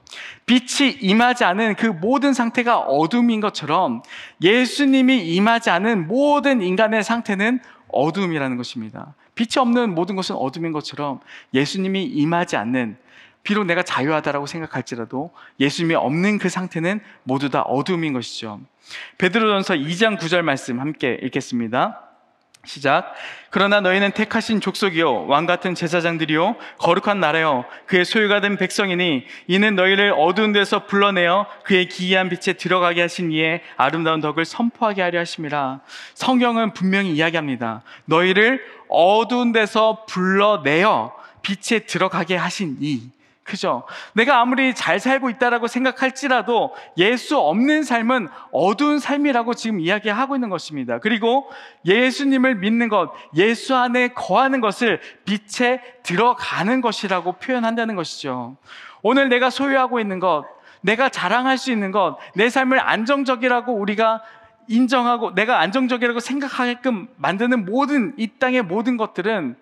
빛이 0.45 0.97
임하지 1.01 1.43
않은 1.43 1.75
그 1.75 1.85
모든 1.87 2.33
상태가 2.33 2.79
어둠인 2.79 3.41
것처럼 3.41 4.01
예수님이 4.41 5.27
임하지 5.33 5.69
않은 5.69 6.07
모든 6.07 6.61
인간의 6.61 7.03
상태는 7.03 7.59
어둠이라는 7.89 8.57
것입니다. 8.57 9.15
빛이 9.35 9.59
없는 9.59 9.95
모든 9.95 10.15
것은 10.15 10.35
어둠인 10.35 10.71
것처럼 10.71 11.19
예수님이 11.53 12.03
임하지 12.03 12.57
않는 12.57 12.97
비록 13.43 13.65
내가 13.65 13.83
자유하다라고 13.83 14.45
생각할지라도 14.45 15.31
예수님이 15.59 15.95
없는 15.95 16.37
그 16.37 16.49
상태는 16.49 17.01
모두 17.23 17.49
다 17.49 17.61
어둠인 17.61 18.13
것이죠. 18.13 18.59
베드로전서 19.17 19.75
2장 19.75 20.17
9절 20.19 20.41
말씀 20.41 20.79
함께 20.79 21.17
읽겠습니다. 21.23 22.11
시작. 22.63 23.15
그러나 23.49 23.81
너희는 23.81 24.11
택하신 24.11 24.61
족속이요 24.61 25.25
왕 25.25 25.47
같은 25.47 25.73
제사장들이요 25.73 26.55
거룩한 26.77 27.19
나라요 27.19 27.65
그의 27.87 28.05
소유가 28.05 28.39
된 28.39 28.55
백성이니 28.55 29.25
이는 29.47 29.75
너희를 29.75 30.13
어두운 30.15 30.51
데서 30.51 30.85
불러내어 30.85 31.47
그의 31.63 31.87
기이한 31.87 32.29
빛에 32.29 32.53
들어가게 32.53 33.01
하신 33.01 33.31
이의 33.31 33.61
아름다운 33.77 34.21
덕을 34.21 34.45
선포하게 34.45 35.01
하려 35.01 35.19
하심이라. 35.19 35.81
성경은 36.13 36.73
분명히 36.73 37.13
이야기합니다. 37.13 37.81
너희를 38.05 38.63
어두운 38.89 39.51
데서 39.51 40.05
불러내어 40.05 41.13
빛에 41.41 41.79
들어가게 41.79 42.35
하신 42.35 42.77
이 42.79 43.09
그죠? 43.43 43.83
내가 44.13 44.39
아무리 44.39 44.75
잘 44.75 44.99
살고 44.99 45.29
있다라고 45.31 45.67
생각할지라도 45.67 46.75
예수 46.97 47.39
없는 47.39 47.83
삶은 47.83 48.27
어두운 48.51 48.99
삶이라고 48.99 49.55
지금 49.55 49.79
이야기하고 49.79 50.35
있는 50.35 50.49
것입니다. 50.49 50.99
그리고 50.99 51.49
예수님을 51.85 52.55
믿는 52.55 52.87
것, 52.87 53.11
예수 53.35 53.75
안에 53.75 54.09
거하는 54.09 54.61
것을 54.61 55.01
빛에 55.25 55.81
들어가는 56.03 56.81
것이라고 56.81 57.33
표현한다는 57.33 57.95
것이죠. 57.95 58.57
오늘 59.01 59.29
내가 59.29 59.49
소유하고 59.49 59.99
있는 59.99 60.19
것, 60.19 60.45
내가 60.81 61.09
자랑할 61.09 61.57
수 61.57 61.71
있는 61.71 61.91
것, 61.91 62.17
내 62.35 62.49
삶을 62.49 62.79
안정적이라고 62.79 63.73
우리가 63.73 64.21
인정하고 64.67 65.33
내가 65.33 65.59
안정적이라고 65.59 66.19
생각하게끔 66.19 67.07
만드는 67.17 67.65
모든 67.65 68.13
이 68.17 68.27
땅의 68.27 68.63
모든 68.63 68.97
것들은 68.97 69.55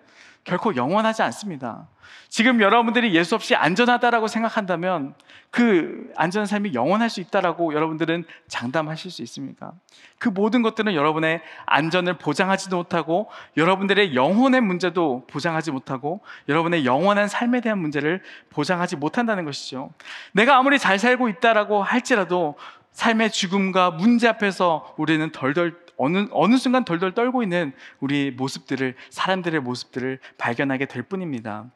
결코 0.44 0.74
영원하지 0.74 1.22
않습니다. 1.22 1.88
지금 2.28 2.60
여러분들이 2.60 3.14
예수 3.14 3.34
없이 3.34 3.54
안전하다라고 3.54 4.26
생각한다면 4.26 5.14
그 5.50 6.12
안전한 6.16 6.46
삶이 6.46 6.74
영원할 6.74 7.10
수 7.10 7.20
있다라고 7.20 7.74
여러분들은 7.74 8.24
장담하실 8.46 9.10
수 9.10 9.22
있습니까? 9.22 9.72
그 10.18 10.28
모든 10.28 10.62
것들은 10.62 10.94
여러분의 10.94 11.40
안전을 11.66 12.18
보장하지도 12.18 12.76
못하고 12.76 13.28
여러분들의 13.56 14.14
영혼의 14.14 14.60
문제도 14.60 15.26
보장하지 15.26 15.72
못하고 15.72 16.20
여러분의 16.48 16.84
영원한 16.84 17.26
삶에 17.26 17.60
대한 17.60 17.78
문제를 17.78 18.22
보장하지 18.50 18.96
못한다는 18.96 19.44
것이죠. 19.44 19.90
내가 20.32 20.56
아무리 20.56 20.78
잘 20.78 20.98
살고 20.98 21.28
있다라고 21.28 21.82
할지라도 21.82 22.56
삶의 22.92 23.30
죽음과 23.30 23.92
문제 23.92 24.28
앞에서 24.28 24.94
우리는 24.96 25.30
덜덜 25.32 25.79
어느 26.02 26.26
어느 26.30 26.56
순간 26.56 26.86
덜덜 26.86 27.12
떨고 27.12 27.42
있는 27.42 27.72
우리 28.00 28.30
모습들을 28.30 28.94
사람들의 29.10 29.60
모습들을 29.60 30.18
발견하게 30.38 30.86
될 30.86 31.02
뿐입니다. 31.02 31.66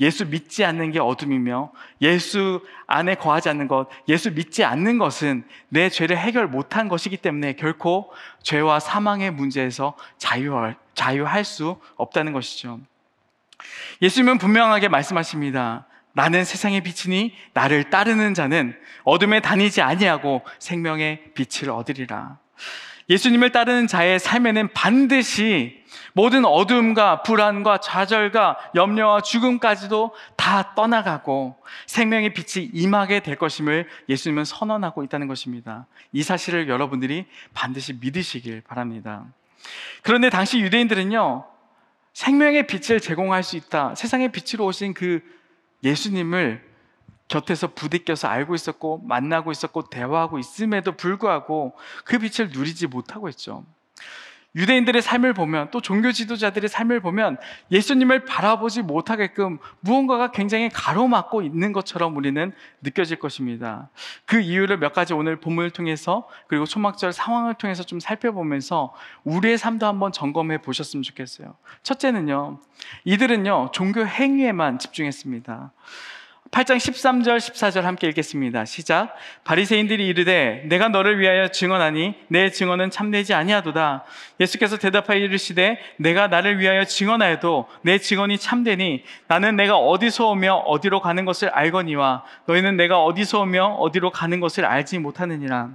예수 0.00 0.26
믿지 0.26 0.64
않는 0.64 0.92
게 0.92 0.98
어둠이며 0.98 1.72
예수 2.00 2.64
안에 2.86 3.16
거하지 3.16 3.50
않는 3.50 3.68
것, 3.68 3.88
예수 4.08 4.32
믿지 4.32 4.64
않는 4.64 4.96
것은 4.96 5.44
내 5.68 5.90
죄를 5.90 6.16
해결 6.16 6.46
못한 6.46 6.88
것이기 6.88 7.18
때문에 7.18 7.52
결코 7.52 8.10
죄와 8.42 8.80
사망의 8.80 9.30
문제에서 9.32 9.94
자유할, 10.16 10.76
자유할 10.94 11.44
수 11.44 11.78
없다는 11.96 12.32
것이죠. 12.32 12.80
예수님은 14.00 14.38
분명하게 14.38 14.88
말씀하십니다. 14.88 15.86
나는 16.14 16.46
세상의 16.46 16.80
빛이니 16.80 17.34
나를 17.52 17.90
따르는 17.90 18.32
자는 18.32 18.74
어둠에 19.04 19.40
다니지 19.40 19.82
아니하고 19.82 20.42
생명의 20.60 21.34
빛을 21.34 21.70
얻으리라. 21.70 22.38
예수님을 23.08 23.52
따르는 23.52 23.86
자의 23.86 24.18
삶에는 24.18 24.72
반드시 24.72 25.84
모든 26.12 26.44
어둠과 26.44 27.22
불안과 27.22 27.78
좌절과 27.78 28.58
염려와 28.74 29.20
죽음까지도 29.20 30.14
다 30.36 30.74
떠나가고 30.74 31.56
생명의 31.86 32.32
빛이 32.34 32.70
임하게 32.72 33.20
될 33.20 33.36
것임을 33.36 33.86
예수님은 34.08 34.44
선언하고 34.44 35.04
있다는 35.04 35.28
것입니다. 35.28 35.86
이 36.12 36.22
사실을 36.22 36.68
여러분들이 36.68 37.26
반드시 37.54 37.92
믿으시길 38.00 38.62
바랍니다. 38.62 39.26
그런데 40.02 40.30
당시 40.30 40.60
유대인들은요, 40.60 41.44
생명의 42.12 42.66
빛을 42.66 43.00
제공할 43.00 43.42
수 43.42 43.56
있다. 43.56 43.94
세상의 43.94 44.32
빛으로 44.32 44.64
오신 44.64 44.94
그 44.94 45.22
예수님을 45.84 46.75
곁에서 47.28 47.68
부딪혀서 47.68 48.28
알고 48.28 48.54
있었고 48.54 49.02
만나고 49.04 49.50
있었고 49.50 49.88
대화하고 49.88 50.38
있음에도 50.38 50.92
불구하고 50.92 51.74
그 52.04 52.18
빛을 52.18 52.50
누리지 52.50 52.86
못하고 52.86 53.28
있죠. 53.30 53.64
유대인들의 54.56 55.02
삶을 55.02 55.34
보면 55.34 55.70
또 55.70 55.82
종교 55.82 56.10
지도자들의 56.10 56.68
삶을 56.70 57.00
보면 57.00 57.36
예수님을 57.70 58.24
바라보지 58.24 58.82
못하게끔 58.82 59.58
무언가가 59.80 60.30
굉장히 60.30 60.70
가로막고 60.70 61.42
있는 61.42 61.72
것처럼 61.74 62.16
우리는 62.16 62.52
느껴질 62.80 63.18
것입니다. 63.18 63.90
그 64.24 64.40
이유를 64.40 64.78
몇 64.78 64.94
가지 64.94 65.12
오늘 65.12 65.36
본문을 65.36 65.70
통해서 65.70 66.26
그리고 66.48 66.64
초막절 66.64 67.12
상황을 67.12 67.54
통해서 67.54 67.82
좀 67.82 68.00
살펴보면서 68.00 68.94
우리의 69.24 69.58
삶도 69.58 69.86
한번 69.86 70.10
점검해 70.10 70.62
보셨으면 70.62 71.02
좋겠어요. 71.02 71.54
첫째는요, 71.82 72.60
이들은요, 73.04 73.72
종교 73.72 74.06
행위에만 74.06 74.78
집중했습니다. 74.78 75.72
8장 76.56 76.78
13절 76.78 77.36
14절 77.36 77.82
함께 77.82 78.08
읽겠습니다. 78.08 78.64
시작. 78.64 79.14
바리새인들이 79.44 80.06
이르되 80.06 80.64
내가 80.70 80.88
너를 80.88 81.18
위하여 81.18 81.48
증언하니 81.48 82.14
내 82.28 82.50
증언은 82.50 82.90
참되지 82.90 83.34
아니하도다. 83.34 84.04
예수께서 84.40 84.78
대답하여 84.78 85.18
이르시되 85.18 85.78
내가 85.98 86.28
나를 86.28 86.58
위하여 86.58 86.84
증언하여도 86.84 87.68
내 87.82 87.98
증언이 87.98 88.38
참되니 88.38 89.04
나는 89.28 89.56
내가 89.56 89.76
어디서 89.76 90.28
오며 90.28 90.54
어디로 90.54 91.02
가는 91.02 91.26
것을 91.26 91.50
알거니와 91.50 92.24
너희는 92.46 92.78
내가 92.78 93.04
어디서 93.04 93.42
오며 93.42 93.66
어디로 93.66 94.10
가는 94.10 94.40
것을 94.40 94.64
알지 94.64 94.98
못하느니라. 94.98 95.68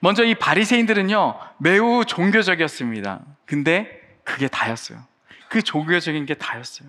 먼저 0.00 0.24
이 0.24 0.34
바리새인들은요 0.34 1.38
매우 1.58 2.04
종교적이었습니다. 2.04 3.20
근데 3.46 4.00
그게 4.24 4.48
다였어요. 4.48 4.98
그 5.48 5.62
종교적인 5.62 6.26
게 6.26 6.34
다였어요. 6.34 6.88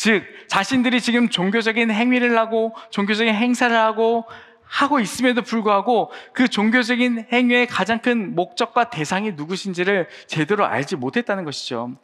즉, 0.00 0.24
자신들이 0.46 0.98
지금 1.02 1.28
종교적인 1.28 1.90
행위를 1.90 2.38
하고 2.38 2.74
종교적인 2.88 3.34
행사를 3.34 3.76
하고 3.76 4.24
하고 4.64 4.98
있음에도 4.98 5.42
불구하고 5.42 6.10
그 6.32 6.48
종교적인 6.48 7.26
행위의 7.30 7.66
가장 7.66 7.98
큰 7.98 8.34
목적과 8.34 8.88
대상이 8.88 9.32
누구신지를 9.32 10.08
제대로 10.26 10.64
알지 10.64 10.96
못했다는 10.96 11.44
것이죠. 11.44 11.98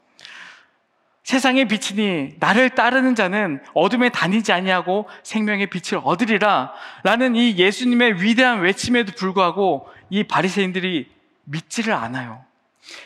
세상의 1.22 1.68
빛이니 1.68 2.34
나를 2.38 2.68
따르는 2.68 3.14
자는 3.14 3.62
어둠에 3.72 4.10
다니지 4.10 4.52
아니하고 4.52 5.08
생명의 5.22 5.68
빛을 5.68 6.02
얻으리라 6.04 6.74
라는 7.02 7.34
이 7.34 7.56
예수님의 7.56 8.20
위대한 8.20 8.60
외침에도 8.60 9.12
불구하고 9.16 9.88
이 10.10 10.22
바리새인들이 10.22 11.08
믿지를 11.44 11.94
않아요. 11.94 12.44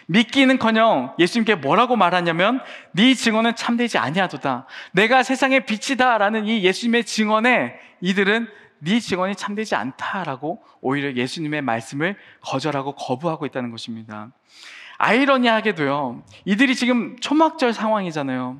믿기는커녕 0.06 1.14
예수님께 1.18 1.56
뭐라고 1.56 1.96
말하냐면 1.96 2.60
네 2.92 3.14
증언은 3.14 3.56
참되지 3.56 3.98
아니하도다. 3.98 4.66
내가 4.92 5.22
세상의 5.22 5.66
빛이다라는 5.66 6.46
이 6.46 6.62
예수님의 6.64 7.04
증언에 7.04 7.74
이들은 8.00 8.48
네 8.80 8.98
증언이 8.98 9.36
참되지 9.36 9.74
않다라고 9.74 10.62
오히려 10.80 11.12
예수님의 11.12 11.62
말씀을 11.62 12.16
거절하고 12.40 12.94
거부하고 12.94 13.46
있다는 13.46 13.70
것입니다. 13.70 14.30
아이러니하게도요, 15.02 16.22
이들이 16.44 16.76
지금 16.76 17.16
초막절 17.20 17.72
상황이잖아요. 17.72 18.58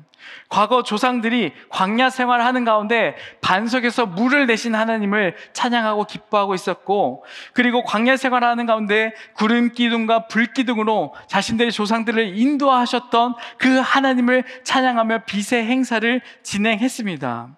과거 0.49 0.81
조상들이 0.81 1.53
광야 1.69 2.09
생활하는 2.09 2.65
가운데 2.65 3.15
반석에서 3.41 4.07
물을 4.07 4.47
내신 4.47 4.73
하나님을 4.73 5.35
찬양하고 5.53 6.05
기뻐하고 6.05 6.55
있었고, 6.55 7.23
그리고 7.53 7.83
광야 7.83 8.17
생활하는 8.17 8.65
가운데 8.65 9.13
구름 9.35 9.71
기둥과 9.71 10.27
불 10.27 10.51
기둥으로 10.51 11.13
자신들의 11.27 11.71
조상들을 11.71 12.35
인도하셨던 12.35 13.35
그 13.59 13.77
하나님을 13.77 14.43
찬양하며 14.63 15.25
빛의 15.25 15.65
행사를 15.65 16.21
진행했습니다. 16.41 17.49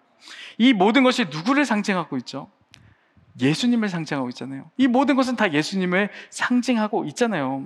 이 0.57 0.73
모든 0.73 1.03
것이 1.03 1.25
누구를 1.31 1.63
상징하고 1.63 2.17
있죠? 2.17 2.49
예수님을 3.39 3.89
상징하고 3.89 4.29
있잖아요. 4.29 4.69
이 4.77 4.87
모든 4.87 5.15
것은 5.15 5.35
다 5.35 5.51
예수님을 5.51 6.09
상징하고 6.29 7.05
있잖아요. 7.05 7.65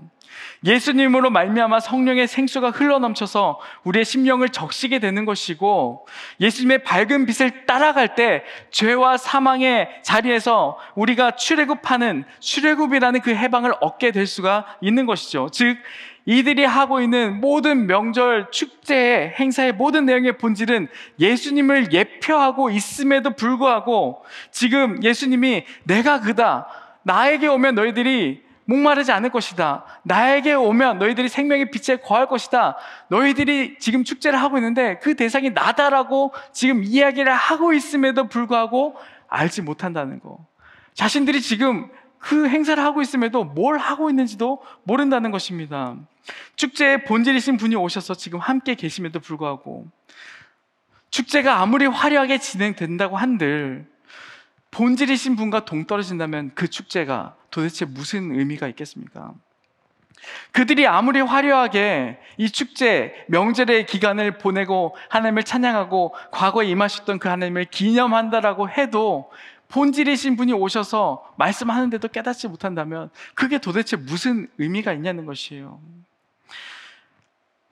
예수님으로 0.65 1.29
말미암아 1.29 1.79
성령의 1.79 2.27
생수가 2.27 2.71
흘러넘쳐서 2.71 3.59
우리의 3.83 4.05
심령을 4.05 4.50
적시게 4.50 5.00
되는 5.00 5.25
것이고 5.25 6.07
예수님의 6.39 6.83
밝은 6.83 7.25
빛을 7.25 7.65
따라갈 7.65 8.15
때 8.15 8.43
죄와 8.71 9.17
사망의 9.17 10.01
자리에서 10.03 10.77
우리가 10.95 11.31
출애굽하는 11.31 12.25
출애굽이라는 12.39 13.21
그 13.21 13.36
해방을 13.36 13.74
얻게 13.81 14.12
될 14.12 14.27
수가 14.27 14.65
있는 14.81 15.05
것이죠. 15.05 15.50
즉 15.51 15.77
이들이 16.27 16.65
하고 16.65 17.00
있는 17.00 17.39
모든 17.39 17.88
명절, 17.88 18.51
축제, 18.51 19.34
행사의 19.39 19.72
모든 19.72 20.05
내용의 20.05 20.38
본질은 20.38 20.89
예수님을 21.19 21.93
예표하고 21.93 22.69
있음에도 22.69 23.29
불구하고 23.31 24.25
지금 24.51 25.01
예수님이 25.01 25.63
내가 25.86 26.19
그다. 26.19 26.67
나에게 27.03 27.48
오면 27.48 27.75
너희들이 27.75 28.43
목마르지 28.65 29.13
않을 29.13 29.29
것이다. 29.29 29.86
나에게 30.03 30.53
오면 30.53 31.00
너희들이 31.00 31.29
생명의 31.29 31.72
빛에 31.72 31.96
거할 31.96 32.27
것이다. 32.27 32.75
너희들이 33.07 33.79
지금 33.79 34.03
축제를 34.03 34.38
하고 34.41 34.57
있는데 34.57 35.00
그 35.01 35.15
대상이 35.15 35.51
나다라고 35.51 36.34
지금 36.51 36.84
이야기를 36.84 37.34
하고 37.34 37.72
있음에도 37.72 38.27
불구하고 38.27 38.98
알지 39.29 39.62
못한다는 39.62 40.19
거. 40.19 40.39
자신들이 40.93 41.39
지금 41.39 41.89
그 42.27 42.50
행사를 42.50 42.84
하고 42.84 43.01
있음에도 43.01 43.46
뭘 43.46 43.77
하고 43.77 44.10
있는지도 44.10 44.62
모른다는 44.84 45.31
것입니다. 45.31 45.96
축제의 46.57 47.05
본질이신 47.05 47.55
분이 47.55 47.77
오셔서 47.77 48.15
지금 48.15 48.39
함께 48.39 48.75
계심에도 48.75 49.22
불구하고 49.22 49.88
축제가 51.10 51.62
아무리 51.62 51.86
화려하게 51.86 52.39
진행된다고 52.39 53.15
한들 53.15 53.88
본질이신 54.72 55.38
분과 55.38 55.63
동떨어진다면 55.63 56.51
그 56.53 56.67
축제가 56.69 57.38
도대체 57.50 57.86
무슨 57.86 58.38
의미가 58.38 58.67
있겠습니까? 58.67 59.34
그들이 60.51 60.86
아무리 60.86 61.22
화려하게 61.22 62.19
이 62.36 62.50
축제, 62.50 63.13
명절의 63.27 63.86
기간을 63.86 64.38
보내고 64.38 64.98
하나님을 65.07 65.43
찬양하고 65.43 66.13
과거에 66.31 66.67
임하셨던 66.67 67.19
그 67.19 67.29
하나님을 67.29 67.65
기념한다라고 67.65 68.69
해도 68.69 69.31
본질이신 69.69 70.36
분이 70.36 70.53
오셔서 70.53 71.33
말씀하는데도 71.38 72.07
깨닫지 72.07 72.47
못한다면 72.47 73.09
그게 73.33 73.57
도대체 73.57 73.97
무슨 73.97 74.50
의미가 74.57 74.93
있냐는 74.93 75.25
것이에요. 75.25 75.79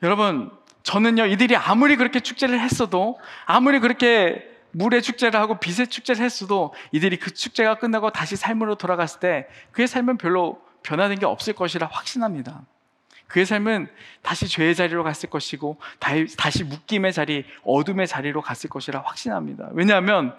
여러분, 0.04 0.52
저는요, 0.84 1.26
이들이 1.26 1.56
아무리 1.56 1.96
그렇게 1.96 2.20
축제를 2.20 2.60
했어도, 2.60 3.20
아무리 3.46 3.80
그렇게 3.80 4.46
물의 4.72 5.02
축제를 5.02 5.40
하고 5.40 5.58
빛의 5.60 5.88
축제를 5.88 6.24
했어도 6.24 6.74
이들이 6.92 7.18
그 7.18 7.34
축제가 7.34 7.76
끝나고 7.76 8.12
다시 8.12 8.36
삶으로 8.36 8.76
돌아갔을 8.76 9.22
때 9.22 9.48
그의 9.72 9.88
삶은 9.88 10.18
별로 10.18 10.62
변화된 10.84 11.18
게 11.20 11.26
없을 11.26 11.54
것이라 11.54 11.88
확신합니다. 11.88 12.62
그의 13.28 13.46
삶은 13.46 13.88
다시 14.22 14.48
죄의 14.48 14.76
자리로 14.76 15.04
갔을 15.04 15.30
것이고 15.30 15.78
다시 16.38 16.64
묶임의 16.64 17.14
자리, 17.14 17.46
어둠의 17.64 18.08
자리로 18.08 18.42
갔을 18.42 18.70
것이라 18.70 19.02
확신합니다. 19.02 19.70
왜냐하면 19.72 20.38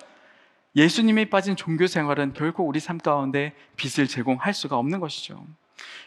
예수님이 0.76 1.30
빠진 1.30 1.56
종교 1.56 1.86
생활은 1.86 2.34
결코 2.34 2.64
우리 2.64 2.80
삶 2.80 2.98
가운데 2.98 3.54
빛을 3.76 4.06
제공할 4.06 4.52
수가 4.52 4.76
없는 4.76 5.00
것이죠. 5.00 5.42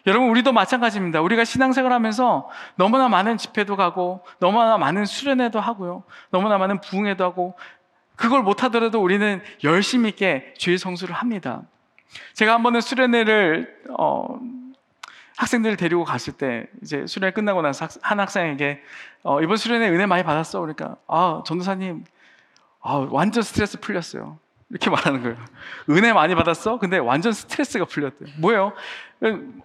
여러분, 0.05 0.29
우리도 0.29 0.53
마찬가지입니다. 0.53 1.21
우리가 1.21 1.43
신앙생활 1.43 1.91
하면서 1.91 2.47
너무나 2.75 3.09
많은 3.09 3.37
집회도 3.37 3.75
가고, 3.75 4.23
너무나 4.39 4.77
많은 4.77 5.05
수련회도 5.05 5.59
하고요. 5.59 6.03
너무나 6.29 6.57
많은 6.57 6.81
부흥회도 6.81 7.23
하고, 7.23 7.57
그걸 8.15 8.43
못하더라도 8.43 9.01
우리는 9.01 9.41
열심히 9.63 10.09
있게 10.09 10.53
주의 10.57 10.77
성수를 10.77 11.15
합니다. 11.15 11.63
제가 12.33 12.53
한 12.53 12.63
번은 12.63 12.81
수련회를, 12.81 13.83
어, 13.97 14.39
학생들을 15.37 15.77
데리고 15.77 16.03
갔을 16.03 16.33
때, 16.33 16.67
이제 16.83 17.05
수련회 17.07 17.31
끝나고 17.31 17.61
나서 17.61 17.87
한 18.01 18.19
학생에게, 18.19 18.81
어, 19.23 19.41
이번 19.41 19.57
수련회 19.57 19.89
은혜 19.89 20.05
많이 20.05 20.23
받았어. 20.23 20.59
그러니까, 20.59 20.95
아, 21.07 21.41
전도사님, 21.45 22.03
아, 22.81 23.07
완전 23.09 23.43
스트레스 23.43 23.79
풀렸어요. 23.79 24.37
이렇게 24.69 24.89
말하는 24.89 25.23
거예요. 25.23 25.37
은혜 25.89 26.13
많이 26.13 26.35
받았어? 26.35 26.77
근데 26.77 26.97
완전 26.99 27.33
스트레스가 27.33 27.85
풀렸대요. 27.85 28.29
뭐예요? 28.37 28.73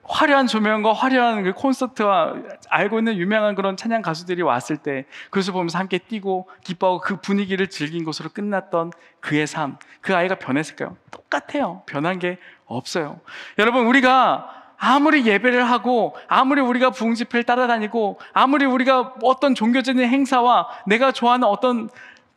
화려한 0.03 0.47
조명과 0.47 0.95
화려한 0.95 1.45
그 1.45 1.53
콘서트와 1.53 2.35
알고 2.71 2.99
있는 2.99 3.17
유명한 3.17 3.55
그런 3.55 3.77
찬양 3.77 4.03
가수들이 4.03 4.43
왔을 4.43 4.79
때 4.79 5.05
그것을 5.31 5.53
보면서 5.53 5.79
함께 5.79 5.99
뛰고 5.99 6.49
기뻐하고 6.65 7.01
그 7.01 7.21
분위기를 7.21 7.69
즐긴 7.69 8.05
것으로 8.05 8.31
끝났던 8.31 8.93
그의 9.21 9.47
삶. 9.47 9.77
그 10.01 10.17
아이가 10.17 10.37
변했을까요? 10.37 10.97
똑같아요. 11.11 11.83
변한 11.87 12.19
게 12.19 12.39
없어요. 12.65 13.21
여러분, 13.59 13.87
우리가 13.87 14.63
아무리 14.77 15.25
예배를 15.25 15.65
하고 15.65 16.17
아무리 16.29 16.61
우리가 16.61 16.91
부흥 16.91 17.15
집회를 17.15 17.45
따라다니고 17.45 18.19
아무리 18.33 18.65
우리가 18.65 19.15
어떤 19.23 19.55
종교적인 19.55 20.05
행사와 20.05 20.69
내가 20.87 21.13
좋아하는 21.13 21.47
어떤 21.47 21.89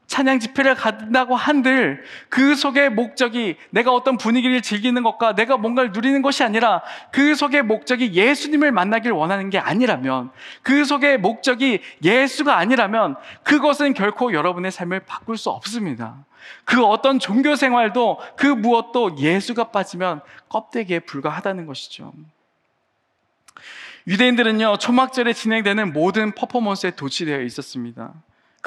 찬양 0.07 0.39
집회를 0.39 0.75
간다고 0.75 1.35
한들 1.35 2.03
그 2.29 2.55
속의 2.55 2.89
목적이 2.91 3.57
내가 3.69 3.93
어떤 3.93 4.17
분위기를 4.17 4.61
즐기는 4.61 5.01
것과 5.03 5.35
내가 5.35 5.57
뭔가를 5.57 5.91
누리는 5.91 6.21
것이 6.21 6.43
아니라 6.43 6.81
그 7.11 7.35
속의 7.35 7.63
목적이 7.63 8.13
예수님을 8.13 8.71
만나길 8.71 9.11
원하는 9.11 9.49
게 9.49 9.59
아니라면 9.59 10.31
그 10.63 10.85
속의 10.85 11.19
목적이 11.19 11.81
예수가 12.03 12.57
아니라면 12.57 13.17
그것은 13.43 13.93
결코 13.93 14.33
여러분의 14.33 14.71
삶을 14.71 15.01
바꿀 15.01 15.37
수 15.37 15.49
없습니다. 15.49 16.25
그 16.63 16.83
어떤 16.85 17.19
종교 17.19 17.55
생활도 17.55 18.19
그 18.37 18.45
무엇도 18.47 19.17
예수가 19.17 19.71
빠지면 19.71 20.21
껍데기에 20.47 20.99
불과하다는 20.99 21.65
것이죠. 21.65 22.13
유대인들은요, 24.07 24.77
초막절에 24.77 25.33
진행되는 25.33 25.91
모든 25.91 26.33
퍼포먼스에 26.33 26.91
도취되어 26.91 27.41
있었습니다. 27.41 28.13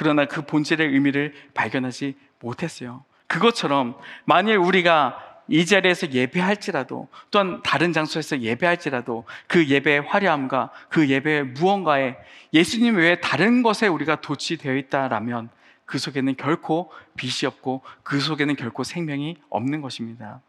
그러나 0.00 0.24
그 0.24 0.40
본질의 0.40 0.88
의미를 0.88 1.34
발견하지 1.52 2.16
못했어요. 2.40 3.04
그것처럼 3.26 3.98
만일 4.24 4.56
우리가 4.56 5.42
이 5.46 5.66
자리에서 5.66 6.12
예배할지라도 6.12 7.08
또한 7.30 7.60
다른 7.62 7.92
장소에서 7.92 8.40
예배할지라도 8.40 9.26
그 9.46 9.66
예배의 9.68 10.00
화려함과 10.00 10.70
그 10.88 11.06
예배의 11.06 11.44
무언가에 11.48 12.16
예수님 12.54 12.96
외에 12.96 13.20
다른 13.20 13.62
것에 13.62 13.88
우리가 13.88 14.22
도취되어 14.22 14.74
있다라면 14.74 15.50
그 15.84 15.98
속에는 15.98 16.34
결코 16.38 16.90
빛이 17.18 17.46
없고 17.46 17.82
그 18.02 18.20
속에는 18.20 18.56
결코 18.56 18.84
생명이 18.84 19.36
없는 19.50 19.82
것입니다. 19.82 20.40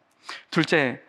둘째, 0.50 1.02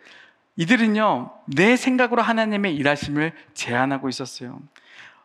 이들은요, 0.57 1.31
내 1.55 1.77
생각으로 1.77 2.21
하나님의 2.21 2.75
일하심을 2.75 3.31
제안하고 3.53 4.09
있었어요. 4.09 4.59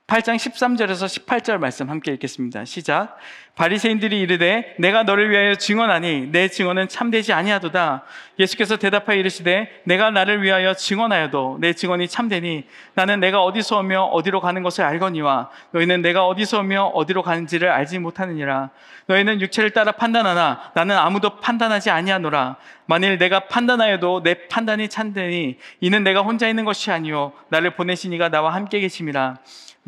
8장 0.08 0.36
13절에서 0.36 1.26
18절 1.26 1.58
말씀 1.58 1.90
함께 1.90 2.12
읽겠습니다. 2.12 2.64
시작. 2.64 3.18
바리새인들이 3.56 4.18
이르되 4.20 4.74
내가 4.78 5.02
너를 5.02 5.28
위하여 5.28 5.54
증언하니 5.54 6.28
내 6.32 6.48
증언은 6.48 6.88
참되지 6.88 7.34
아니하도다. 7.34 8.04
예수께서 8.38 8.78
대답하여 8.78 9.18
이르시되 9.18 9.82
내가 9.84 10.10
나를 10.10 10.42
위하여 10.42 10.72
증언하여도 10.72 11.58
내 11.60 11.74
증언이 11.74 12.08
참되니 12.08 12.64
나는 12.94 13.20
내가 13.20 13.42
어디서 13.44 13.80
오며 13.80 14.04
어디로 14.04 14.40
가는 14.40 14.62
것을 14.62 14.82
알거니와 14.84 15.50
너희는 15.72 16.00
내가 16.00 16.26
어디서 16.26 16.60
오며 16.60 16.84
어디로 16.84 17.22
가는지를 17.22 17.68
알지 17.70 17.98
못하느니라. 17.98 18.70
너희는 19.08 19.42
육체를 19.42 19.72
따라 19.72 19.92
판단하나 19.92 20.72
나는 20.74 20.96
아무도 20.96 21.38
판단하지 21.40 21.90
아니하노라. 21.90 22.56
만일 22.86 23.18
내가 23.18 23.40
판단하여도 23.40 24.22
내 24.22 24.48
판단이 24.48 24.88
참되니 24.88 25.58
이는 25.80 26.02
내가 26.02 26.22
혼자 26.22 26.48
있는 26.48 26.64
것이 26.64 26.90
아니요 26.90 27.34
나를 27.50 27.76
보내신 27.76 28.14
이가 28.14 28.30
나와 28.30 28.54
함께 28.54 28.80
계심이라. 28.80 29.36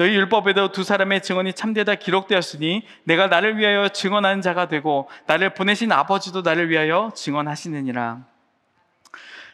너희 0.01 0.15
율법에도 0.15 0.73
두 0.73 0.83
사람의 0.83 1.23
증언이 1.23 1.53
참되다 1.53 1.97
기록되었으니 1.97 2.87
내가 3.05 3.27
나를 3.27 3.59
위하여 3.59 3.91
증언하는 3.91 4.41
자가 4.41 4.67
되고 4.67 5.11
나를 5.27 5.53
보내신 5.53 5.93
아버지도 5.93 6.41
나를 6.41 6.71
위하여 6.71 7.13
증언하시느니라. 7.15 8.25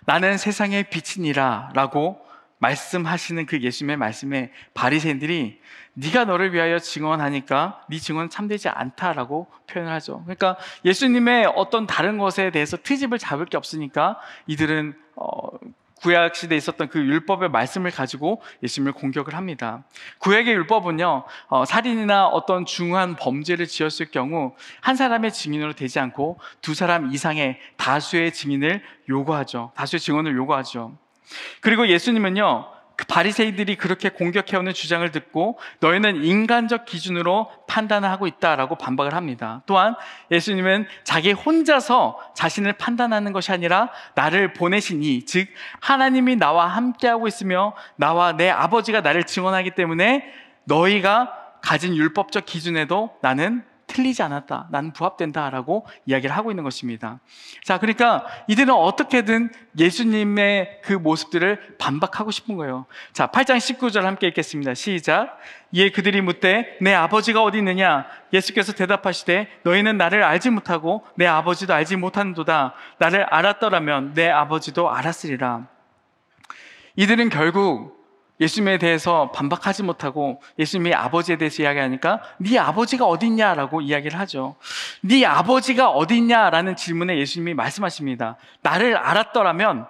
나는 0.04 0.38
세상의 0.38 0.88
빛이니라 0.88 1.70
라고 1.74 2.24
말씀하시는 2.58 3.44
그 3.46 3.60
예수님의 3.60 3.96
말씀에 3.96 4.52
바리새인들이 4.72 5.60
네가 5.94 6.26
너를 6.26 6.52
위하여 6.52 6.78
증언하니까 6.78 7.84
네 7.90 7.98
증언은 7.98 8.30
참되지 8.30 8.68
않다라고 8.68 9.48
표현을 9.66 9.92
하죠. 9.94 10.22
그러니까 10.26 10.56
예수님의 10.84 11.54
어떤 11.56 11.88
다른 11.88 12.18
것에 12.18 12.52
대해서 12.52 12.76
트집을 12.80 13.18
잡을 13.18 13.46
게 13.46 13.56
없으니까 13.56 14.20
이들은 14.46 14.96
어, 15.16 15.48
구약 16.06 16.36
시대에 16.36 16.56
있었던 16.56 16.88
그 16.88 17.00
율법의 17.00 17.48
말씀을 17.48 17.90
가지고 17.90 18.40
예수님을 18.62 18.92
공격을 18.92 19.34
합니다. 19.34 19.82
구약의 20.18 20.54
율법은요, 20.54 21.24
어, 21.48 21.64
살인이나 21.64 22.28
어떤 22.28 22.64
중한 22.64 23.16
범죄를 23.16 23.66
지었을 23.66 24.12
경우 24.12 24.54
한 24.80 24.94
사람의 24.94 25.32
증인으로 25.32 25.72
되지 25.72 25.98
않고 25.98 26.38
두 26.62 26.74
사람 26.74 27.12
이상의 27.12 27.58
다수의 27.76 28.32
증인을 28.32 28.84
요구하죠. 29.08 29.72
다수의 29.74 29.98
증언을 29.98 30.36
요구하죠. 30.36 30.96
그리고 31.60 31.88
예수님은요, 31.88 32.68
그 32.70 32.75
바리새이들이 33.08 33.76
그렇게 33.76 34.08
공격해오는 34.08 34.72
주장을 34.72 35.08
듣고 35.10 35.58
너희는 35.80 36.24
인간적 36.24 36.86
기준으로 36.86 37.50
판단을 37.66 38.08
하고 38.08 38.26
있다라고 38.26 38.76
반박을 38.76 39.14
합니다. 39.14 39.62
또한 39.66 39.94
예수님은 40.30 40.86
자기 41.04 41.32
혼자서 41.32 42.18
자신을 42.34 42.72
판단하는 42.74 43.32
것이 43.32 43.52
아니라 43.52 43.90
나를 44.14 44.54
보내시니 44.54 45.26
즉 45.26 45.48
하나님이 45.80 46.36
나와 46.36 46.66
함께하고 46.68 47.28
있으며 47.28 47.74
나와 47.96 48.32
내 48.32 48.48
아버지가 48.48 49.02
나를 49.02 49.24
증언하기 49.24 49.72
때문에 49.72 50.32
너희가 50.64 51.32
가진 51.62 51.94
율법적 51.94 52.46
기준에도 52.46 53.10
나는 53.20 53.64
틀리지 53.86 54.22
않았다. 54.22 54.68
나는 54.70 54.92
부합된다 54.92 55.48
라고 55.50 55.86
이야기를 56.06 56.36
하고 56.36 56.50
있는 56.50 56.64
것입니다. 56.64 57.20
자, 57.64 57.78
그러니까 57.78 58.26
이들은 58.48 58.74
어떻게든 58.74 59.52
예수님의 59.78 60.80
그 60.82 60.92
모습들을 60.92 61.76
반박하고 61.78 62.30
싶은 62.30 62.56
거예요. 62.56 62.86
자, 63.12 63.28
8장 63.28 63.56
19절 63.56 64.02
함께 64.02 64.26
읽겠습니다. 64.28 64.74
시작. 64.74 65.38
이에 65.72 65.90
그들이 65.90 66.20
묻되 66.20 66.76
내 66.80 66.94
아버지가 66.94 67.42
어디 67.42 67.58
있느냐? 67.58 68.06
예수께서 68.32 68.72
대답하시되 68.72 69.48
너희는 69.62 69.96
나를 69.96 70.22
알지 70.22 70.50
못하고 70.50 71.04
내 71.14 71.26
아버지도 71.26 71.74
알지 71.74 71.96
못하는도다. 71.96 72.74
나를 72.98 73.24
알았더라면 73.24 74.14
내 74.14 74.28
아버지도 74.28 74.90
알았으리라. 74.90 75.66
이들은 76.96 77.28
결국 77.28 77.95
예수님에 78.40 78.78
대해서 78.78 79.30
반박하지 79.32 79.82
못하고 79.82 80.42
예수님이 80.58 80.94
아버지에 80.94 81.36
대해서 81.36 81.62
이야기하니까 81.62 82.20
네 82.38 82.58
아버지가 82.58 83.06
어디 83.06 83.26
있냐라고 83.26 83.80
이야기를 83.80 84.18
하죠. 84.20 84.56
네 85.00 85.24
아버지가 85.24 85.90
어디 85.90 86.18
있냐라는 86.18 86.76
질문에 86.76 87.18
예수님이 87.18 87.54
말씀하십니다. 87.54 88.36
나를 88.62 88.96
알았더라면 88.96 89.86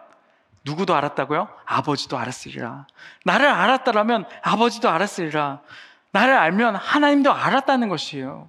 누구도 0.64 0.94
알았다고요? 0.94 1.48
아버지도 1.64 2.18
알았으리라. 2.18 2.86
나를 3.24 3.48
알았더라면 3.48 4.26
아버지도 4.42 4.90
알았으리라. 4.90 5.60
나를 6.10 6.34
알면 6.34 6.76
하나님도 6.76 7.32
알았다는 7.32 7.88
것이에요. 7.88 8.48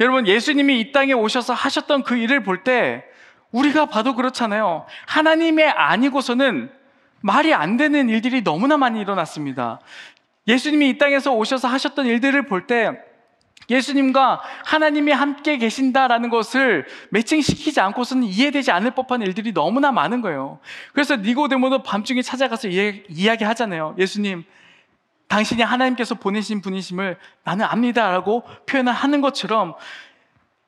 여러분, 0.00 0.26
예수님이 0.26 0.80
이 0.80 0.92
땅에 0.92 1.12
오셔서 1.12 1.54
하셨던 1.54 2.02
그 2.02 2.16
일을 2.16 2.42
볼 2.42 2.62
때 2.62 3.04
우리가 3.50 3.86
봐도 3.86 4.14
그렇잖아요. 4.14 4.86
하나님의 5.06 5.68
아니고서는 5.70 6.70
말이 7.20 7.52
안 7.54 7.76
되는 7.76 8.08
일들이 8.08 8.42
너무나 8.42 8.76
많이 8.76 9.00
일어났습니다. 9.00 9.80
예수님이 10.46 10.90
이 10.90 10.98
땅에서 10.98 11.32
오셔서 11.32 11.68
하셨던 11.68 12.06
일들을 12.06 12.46
볼 12.46 12.66
때 12.66 12.92
예수님과 13.68 14.42
하나님이 14.64 15.12
함께 15.12 15.56
계신다라는 15.58 16.30
것을 16.30 16.86
매칭시키지 17.10 17.80
않고서는 17.80 18.22
이해되지 18.24 18.70
않을 18.70 18.92
법한 18.92 19.22
일들이 19.22 19.52
너무나 19.52 19.90
많은 19.90 20.20
거예요. 20.20 20.60
그래서 20.92 21.16
니고데모도 21.16 21.82
밤중에 21.82 22.22
찾아가서 22.22 22.68
이야기 22.68 23.44
하잖아요. 23.44 23.96
예수님, 23.98 24.44
당신이 25.28 25.62
하나님께서 25.62 26.14
보내신 26.14 26.60
분이심을 26.60 27.16
나는 27.42 27.64
압니다라고 27.64 28.44
표현을 28.66 28.92
하는 28.92 29.20
것처럼 29.20 29.74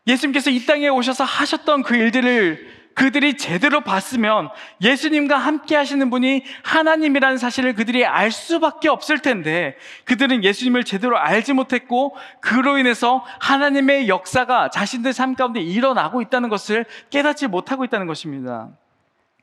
예수님께서 0.06 0.50
이 0.50 0.66
땅에 0.66 0.88
오셔서 0.88 1.22
하셨던 1.22 1.84
그 1.84 1.94
일들을 1.94 2.77
그들이 2.98 3.36
제대로 3.36 3.82
봤으면 3.82 4.48
예수님과 4.82 5.38
함께 5.38 5.76
하시는 5.76 6.10
분이 6.10 6.42
하나님이라는 6.64 7.38
사실을 7.38 7.74
그들이 7.74 8.04
알 8.04 8.32
수밖에 8.32 8.88
없을 8.88 9.20
텐데 9.20 9.76
그들은 10.04 10.42
예수님을 10.42 10.82
제대로 10.82 11.16
알지 11.16 11.52
못했고 11.52 12.16
그로 12.40 12.76
인해서 12.76 13.24
하나님의 13.38 14.08
역사가 14.08 14.70
자신들 14.70 15.12
삶 15.12 15.36
가운데 15.36 15.60
일어나고 15.60 16.22
있다는 16.22 16.48
것을 16.48 16.86
깨닫지 17.10 17.46
못하고 17.46 17.84
있다는 17.84 18.08
것입니다. 18.08 18.68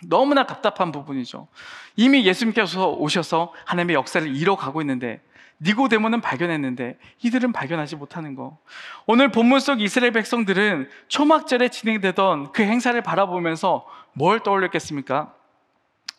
너무나 0.03 0.45
답답한 0.45 0.91
부분이죠. 0.91 1.47
이미 1.95 2.25
예수님께서 2.25 2.89
오셔서 2.89 3.53
하나님의 3.63 3.95
역사를 3.95 4.35
이뤄가고 4.35 4.81
있는데 4.81 5.21
니고데모는 5.61 6.21
발견했는데 6.21 6.97
이들은 7.23 7.53
발견하지 7.53 7.95
못하는 7.95 8.35
거. 8.35 8.57
오늘 9.05 9.31
본문 9.31 9.59
속 9.59 9.81
이스라엘 9.81 10.11
백성들은 10.11 10.89
초막절에 11.07 11.69
진행되던 11.69 12.51
그 12.51 12.63
행사를 12.63 12.99
바라보면서 13.01 13.85
뭘 14.13 14.41
떠올렸겠습니까? 14.41 15.33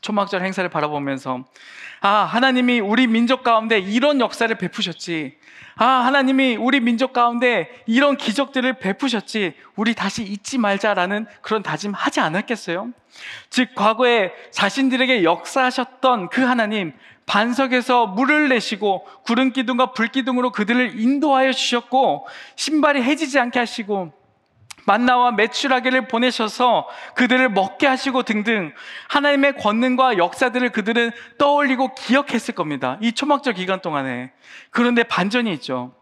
초막절 0.00 0.42
행사를 0.42 0.68
바라보면서 0.68 1.44
아 2.00 2.08
하나님이 2.08 2.80
우리 2.80 3.06
민족 3.06 3.42
가운데 3.42 3.78
이런 3.78 4.20
역사를 4.20 4.54
베푸셨지 4.54 5.36
아 5.76 5.84
하나님이 5.84 6.56
우리 6.56 6.80
민족 6.80 7.12
가운데 7.12 7.68
이런 7.86 8.16
기적들을 8.16 8.78
베푸셨지 8.78 9.54
우리 9.76 9.94
다시 9.94 10.22
잊지 10.22 10.58
말자라는 10.58 11.26
그런 11.42 11.62
다짐하지 11.62 12.20
않았겠어요? 12.20 12.92
즉 13.50 13.74
과거에 13.74 14.32
자신들에게 14.50 15.24
역사하셨던 15.24 16.30
그 16.30 16.42
하나님 16.42 16.92
반석에서 17.26 18.06
물을 18.06 18.48
내시고 18.48 19.06
구름 19.24 19.52
기둥과 19.52 19.92
불 19.92 20.08
기둥으로 20.08 20.52
그들을 20.52 20.98
인도하여 20.98 21.52
주셨고 21.52 22.26
신발이 22.54 23.02
해지지 23.02 23.38
않게 23.38 23.58
하시고 23.58 24.12
만나와 24.86 25.32
매출하기를 25.32 26.08
보내셔서 26.08 26.88
그들을 27.14 27.48
먹게 27.50 27.86
하시고 27.86 28.22
등등 28.22 28.72
하나님의 29.08 29.56
권능과 29.56 30.16
역사들을 30.16 30.70
그들은 30.70 31.10
떠올리고 31.38 31.94
기억했을 31.94 32.54
겁니다. 32.54 32.96
이 33.02 33.12
초막절 33.12 33.54
기간 33.54 33.82
동안에. 33.82 34.32
그런데 34.70 35.02
반전이 35.02 35.52
있죠. 35.54 35.94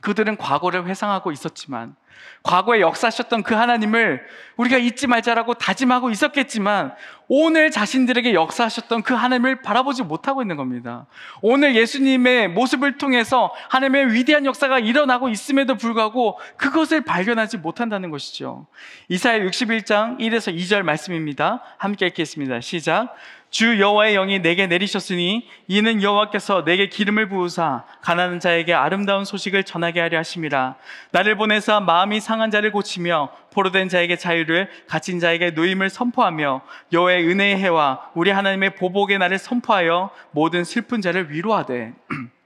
그들은 0.00 0.36
과거를 0.38 0.86
회상하고 0.86 1.30
있었지만 1.30 1.94
과거에 2.42 2.80
역사하셨던 2.80 3.42
그 3.42 3.54
하나님을 3.54 4.22
우리가 4.56 4.78
잊지 4.78 5.06
말자라고 5.06 5.54
다짐하고 5.54 6.10
있었겠지만 6.10 6.94
오늘 7.28 7.70
자신들에게 7.70 8.34
역사하셨던 8.34 9.02
그 9.02 9.14
하나님을 9.14 9.62
바라보지 9.62 10.02
못하고 10.02 10.42
있는 10.42 10.56
겁니다. 10.56 11.06
오늘 11.42 11.76
예수님의 11.76 12.48
모습을 12.48 12.98
통해서 12.98 13.54
하나님의 13.68 14.12
위대한 14.14 14.44
역사가 14.44 14.78
일어나고 14.80 15.28
있음에도 15.28 15.76
불구하고 15.76 16.38
그것을 16.56 17.02
발견하지 17.02 17.58
못한다는 17.58 18.10
것이죠. 18.10 18.66
이사야 19.08 19.40
61장 19.40 20.18
1에서 20.18 20.54
2절 20.54 20.82
말씀입니다. 20.82 21.62
함께 21.78 22.06
읽겠습니다. 22.06 22.60
시작. 22.60 23.14
주 23.50 23.80
여호와의 23.80 24.14
영이 24.14 24.42
내게 24.42 24.68
내리셨으니 24.68 25.48
이는 25.66 26.02
여호와께서 26.02 26.64
내게 26.64 26.88
기름을 26.88 27.28
부으사 27.28 27.84
가난한 28.00 28.38
자에게 28.38 28.72
아름다운 28.72 29.24
소식을 29.24 29.64
전하게 29.64 30.00
하려 30.00 30.18
하심이라. 30.18 30.76
나를 31.10 31.36
보내사 31.36 31.80
마음이 31.80 32.20
상한 32.20 32.52
자를 32.52 32.70
고치며 32.70 33.30
포로된 33.52 33.88
자에게 33.88 34.16
자유를 34.16 34.70
갇힌 34.86 35.18
자에게 35.18 35.50
노임을 35.50 35.90
선포하며 35.90 36.60
여호와의 36.92 37.28
은혜의 37.28 37.56
해와 37.58 38.10
우리 38.14 38.30
하나님의 38.30 38.76
보복의 38.76 39.18
날을 39.18 39.38
선포하여 39.38 40.10
모든 40.30 40.62
슬픈 40.62 41.00
자를 41.00 41.32
위로하되. 41.32 41.92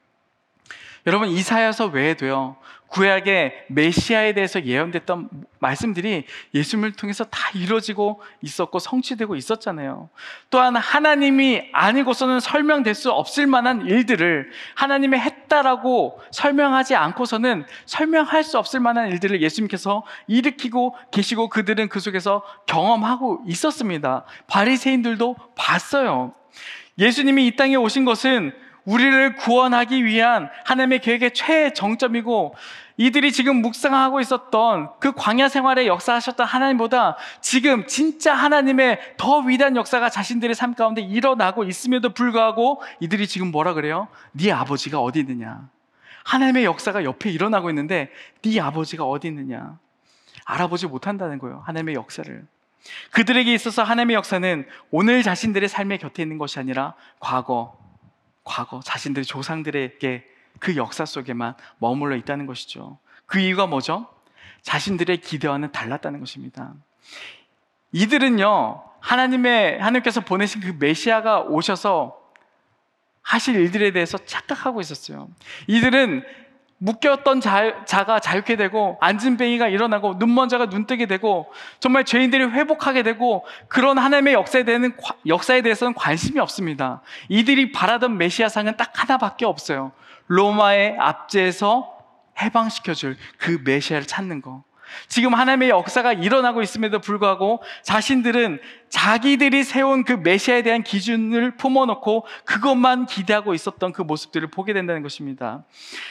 여러분 1.07 1.29
이사야서 1.29 1.89
외에도요 1.89 2.57
구약의 2.89 3.67
메시아에 3.69 4.35
대해서 4.35 4.65
예언됐던 4.65 5.29
말씀들이 5.59 6.27
예수님을 6.55 6.93
통해서 6.93 7.25
다 7.25 7.51
이루어지고 7.55 8.23
있었고 8.41 8.79
성취되고 8.79 9.35
있었잖아요. 9.35 10.11
또한 10.51 10.77
하나님이 10.77 11.71
아니고서는 11.73 12.39
설명될 12.39 12.95
수 12.95 13.11
없을 13.11 13.47
만한 13.47 13.87
일들을 13.87 14.51
하나님이 14.77 15.19
했다라고 15.19 16.21
설명하지 16.31 16.95
않고서는 16.95 17.65
설명할 17.87 18.45
수 18.45 18.59
없을 18.59 18.79
만한 18.79 19.11
일들을 19.11 19.43
예수님께서 19.43 20.05
일으키고 20.29 20.95
계시고 21.11 21.49
그들은 21.49 21.89
그 21.89 21.99
속에서 21.99 22.45
경험하고 22.67 23.43
있었습니다. 23.49 24.25
바리새인들도 24.47 25.37
봤어요. 25.57 26.35
예수님이 26.99 27.49
이 27.49 27.57
땅에 27.57 27.75
오신 27.75 28.05
것은 28.05 28.53
우리를 28.85 29.37
구원하기 29.37 30.05
위한 30.05 30.51
하나님의 30.65 31.01
계획의 31.01 31.35
최정점이고 31.35 32.55
이들이 32.97 33.33
지금 33.33 33.57
묵상하고 33.57 34.21
있었던 34.21 34.91
그 35.01 35.13
광야 35.13 35.49
생활에 35.49 35.87
역사하셨던 35.87 36.47
하나님보다 36.47 37.17
지금 37.41 37.87
진짜 37.87 38.35
하나님의 38.35 39.17
더 39.17 39.39
위대한 39.39 39.75
역사가 39.75 40.11
자신들의 40.11 40.55
삶 40.55 40.75
가운데 40.75 41.01
일어나고 41.01 41.65
있음에도 41.65 42.11
불구하고 42.11 42.83
이들이 43.01 43.27
지금 43.27 43.51
뭐라 43.51 43.75
그래요? 43.75 44.09
네 44.33 44.53
아버지가 44.53 45.01
어디 45.01 45.21
있느냐? 45.21 45.69
하나님의 46.25 46.65
역사가 46.65 47.05
옆에 47.05 47.31
일어나고 47.31 47.69
있는데 47.71 48.11
네 48.43 48.61
아버지가 48.61 49.05
어디 49.05 49.29
있느냐? 49.29 49.79
알아보지 50.45 50.87
못한다는 50.87 51.39
거예요. 51.39 51.63
하나님의 51.67 51.95
역사를. 51.95 52.47
그들에게 53.11 53.53
있어서 53.55 53.83
하나님의 53.83 54.15
역사는 54.17 54.67
오늘 54.91 55.23
자신들의 55.23 55.69
삶의 55.69 55.99
곁에 55.99 56.23
있는 56.23 56.39
것이 56.39 56.59
아니라 56.59 56.95
과거, 57.19 57.77
과거 58.45 58.81
자신들의 58.81 59.25
조상들에게 59.25 60.31
그 60.61 60.77
역사 60.77 61.05
속에만 61.05 61.55
머물러 61.79 62.17
있다는 62.17 62.47
것이죠. 62.47 62.99
그 63.27 63.39
이유가 63.41 63.67
뭐죠? 63.67 64.09
자신들의 64.63 65.21
기대와는 65.21 65.73
달랐다는 65.73 66.21
것입니다. 66.21 66.75
이들은요, 67.93 68.83
하나님의, 69.01 69.79
하나님께서 69.79 70.21
보내신 70.21 70.61
그 70.61 70.77
메시아가 70.79 71.41
오셔서 71.41 72.21
하실 73.23 73.57
일들에 73.57 73.91
대해서 73.93 74.19
착각하고 74.19 74.81
있었어요. 74.81 75.29
이들은 75.67 76.25
묶였던 76.85 77.41
자, 77.41 77.83
자가 77.87 78.21
자유케 78.21 78.57
되고 78.57 78.99
앉은뱅이가 79.01 79.69
일어나고 79.69 80.17
눈먼 80.19 80.51
자가 80.51 80.67
눈뜨게 80.67 81.07
되고 81.07 81.51
정말 81.81 82.05
죄인들이 82.05 82.45
회복하게 82.45 83.03
되고 83.03 83.47
그런 83.69 83.97
하나님의 83.97 84.35
역사에 84.35 84.65
대한 84.65 84.95
역사에 85.27 85.63
대해서는 85.63 85.95
관심이 85.95 86.39
없습니다. 86.41 87.01
이들이 87.31 87.73
바라던 87.73 88.19
메시아상은 88.19 88.77
딱 88.77 88.93
하나밖에 88.95 89.47
없어요. 89.47 89.93
로마의 90.27 90.99
압제에서 90.99 91.91
해방시켜줄 92.41 93.17
그 93.39 93.63
메시아를 93.65 94.07
찾는 94.07 94.43
거. 94.43 94.63
지금 95.09 95.35
하나님의 95.35 95.71
역사가 95.71 96.13
일어나고 96.13 96.63
있음에도 96.63 96.99
불구하고 96.99 97.63
자신들은 97.83 98.61
자기들이 98.89 99.65
세운 99.65 100.05
그 100.05 100.13
메시아에 100.13 100.63
대한 100.63 100.83
기준을 100.83 101.57
품어놓고 101.57 102.27
그것만 102.45 103.07
기대하고 103.07 103.55
있었던 103.55 103.93
그 103.93 104.03
모습들을 104.03 104.49
보게 104.49 104.73
된다는 104.73 105.03
것입니다. 105.03 105.65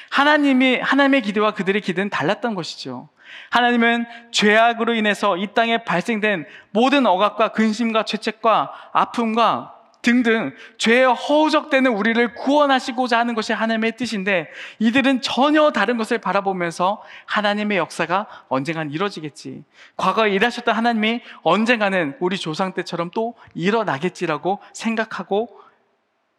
하나님이, 0.10 0.80
하나님의 0.80 1.22
기대와 1.22 1.52
그들의 1.52 1.82
기대는 1.82 2.10
달랐던 2.10 2.56
것이죠. 2.56 3.10
하나님은 3.50 4.06
죄악으로 4.32 4.94
인해서 4.94 5.38
이 5.38 5.48
땅에 5.54 5.84
발생된 5.84 6.46
모든 6.72 7.06
억압과 7.06 7.50
근심과 7.50 8.04
죄책과 8.04 8.72
아픔과 8.92 9.83
등등 10.04 10.54
죄에 10.78 11.06
허우적대는 11.06 11.92
우리를 11.92 12.36
구원하시고자 12.36 13.18
하는 13.18 13.34
것이 13.34 13.54
하나님의 13.54 13.96
뜻인데 13.98 14.50
이들은 14.78 15.22
전혀 15.22 15.72
다른 15.72 15.98
것을 15.98 16.20
바라보면서 16.20 17.02
하나님의 17.26 17.80
역사가 17.80 18.28
언젠간 18.50 18.92
이루어지겠지. 18.92 19.64
과거에 19.98 20.32
일하셨던 20.32 20.76
하나님이 20.76 21.22
언젠가는 21.42 22.18
우리 22.20 22.38
조상 22.38 22.74
때처럼 22.74 23.10
또 23.12 23.34
일어나겠지라고 23.56 24.60
생각하고 24.74 25.60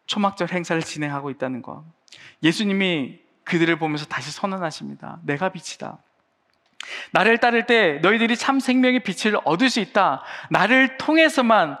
초막절 0.05 0.53
행사를 0.53 0.79
진행하고 0.81 1.31
있다는 1.31 1.63
것. 1.63 1.83
예수님이 2.43 3.19
그들을 3.43 3.75
보면서 3.77 4.05
다시 4.05 4.31
선언하십니다. 4.31 5.19
내가 5.23 5.49
빛이다. 5.49 5.97
나를 7.11 7.39
따를 7.39 7.65
때 7.65 7.93
너희들이 8.03 8.37
참 8.37 8.59
생명의 8.59 8.99
빛을 8.99 9.39
얻을 9.43 9.71
수 9.71 9.79
있다. 9.79 10.21
나를 10.51 10.97
통해서만 10.97 11.79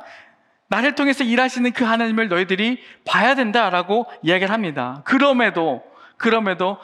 나를 0.67 0.95
통해서 0.95 1.23
일하시는 1.23 1.71
그 1.73 1.83
하나님을 1.83 2.27
너희들이 2.27 2.81
봐야 3.05 3.35
된다라고 3.35 4.07
이야기를 4.23 4.51
합니다. 4.51 5.01
그럼에도 5.05 5.83
그럼에도 6.17 6.77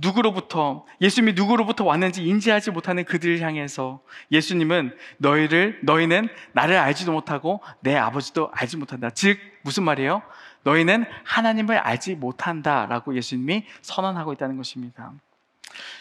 누구로부터 0.00 0.86
예수님이 1.00 1.34
누구로부터 1.34 1.84
왔는지 1.84 2.24
인지하지 2.24 2.70
못하는 2.70 3.04
그들을 3.04 3.40
향해서 3.40 4.00
예수님은 4.30 4.96
너희를 5.18 5.80
너희는 5.82 6.28
나를 6.52 6.76
알지도 6.78 7.12
못하고 7.12 7.60
내 7.80 7.96
아버지도 7.96 8.50
알지 8.54 8.78
못한다. 8.78 9.10
즉 9.10 9.38
무슨 9.62 9.82
말이에요? 9.84 10.22
너희는 10.64 11.04
하나님을 11.24 11.76
알지 11.76 12.14
못한다 12.14 12.86
라고 12.86 13.14
예수님이 13.14 13.66
선언하고 13.82 14.32
있다는 14.32 14.56
것입니다. 14.56 15.12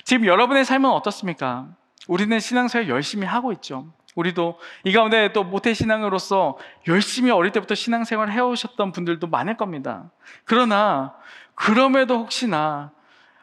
지금 0.03 0.25
여러분의 0.25 0.65
삶은 0.65 0.89
어떻습니까? 0.89 1.67
우리는 2.07 2.39
신앙생활 2.39 2.89
열심히 2.89 3.27
하고 3.27 3.51
있죠. 3.53 3.91
우리도 4.15 4.59
이 4.83 4.91
가운데 4.91 5.31
또 5.33 5.43
모태신앙으로서 5.43 6.57
열심히 6.87 7.31
어릴 7.31 7.51
때부터 7.51 7.75
신앙생활을 7.75 8.33
해오셨던 8.33 8.91
분들도 8.91 9.27
많을 9.27 9.57
겁니다. 9.57 10.11
그러나 10.45 11.13
그럼에도 11.55 12.17
혹시나 12.17 12.91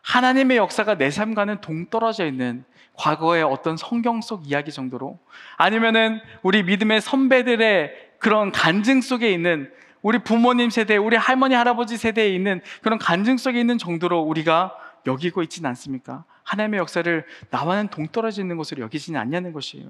하나님의 0.02 0.56
역사가 0.56 0.96
내 0.96 1.10
삶과는 1.10 1.60
동떨어져 1.60 2.26
있는 2.26 2.64
과거의 2.94 3.42
어떤 3.44 3.76
성경 3.76 4.20
속 4.20 4.48
이야기 4.48 4.72
정도로 4.72 5.18
아니면은 5.56 6.20
우리 6.42 6.62
믿음의 6.62 7.00
선배들의 7.00 7.92
그런 8.18 8.50
간증 8.50 9.00
속에 9.00 9.30
있는 9.30 9.70
우리 10.02 10.18
부모님 10.18 10.70
세대, 10.70 10.96
우리 10.96 11.16
할머니, 11.16 11.54
할아버지 11.54 11.96
세대에 11.96 12.28
있는 12.28 12.60
그런 12.82 12.98
간증 12.98 13.36
속에 13.36 13.58
있는 13.58 13.78
정도로 13.78 14.20
우리가 14.20 14.74
여기고 15.06 15.42
있지는 15.42 15.68
않습니까? 15.70 16.24
하나님의 16.48 16.78
역사를 16.78 17.24
나와는 17.50 17.88
동떨어져 17.88 18.40
있는 18.40 18.56
것으로 18.56 18.82
여기지는 18.82 19.20
않냐는 19.20 19.52
것이에요. 19.52 19.86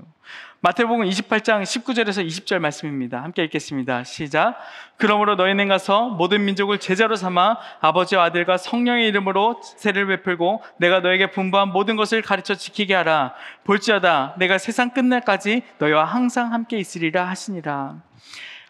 마태복음 0.60 1.08
28장 1.08 1.62
19절에서 1.62 2.26
20절 2.26 2.58
말씀입니다. 2.58 3.22
함께 3.22 3.44
읽겠습니다. 3.44 4.02
시작. 4.02 4.58
그러므로 4.96 5.36
너희는 5.36 5.68
가서 5.68 6.08
모든 6.08 6.44
민족을 6.44 6.78
제자로 6.78 7.14
삼아 7.14 7.58
아버지와 7.80 8.24
아들과 8.24 8.56
성령의 8.56 9.06
이름으로 9.08 9.60
세를 9.62 10.08
베풀고 10.08 10.62
내가 10.78 10.98
너에게 10.98 11.30
분부한 11.30 11.68
모든 11.68 11.94
것을 11.94 12.22
가르쳐 12.22 12.56
지키게 12.56 12.92
하라. 12.92 13.34
볼지어다 13.62 14.34
내가 14.38 14.58
세상 14.58 14.90
끝날까지 14.90 15.62
너희와 15.78 16.04
항상 16.04 16.52
함께 16.52 16.78
있으리라 16.78 17.28
하시니라. 17.28 18.02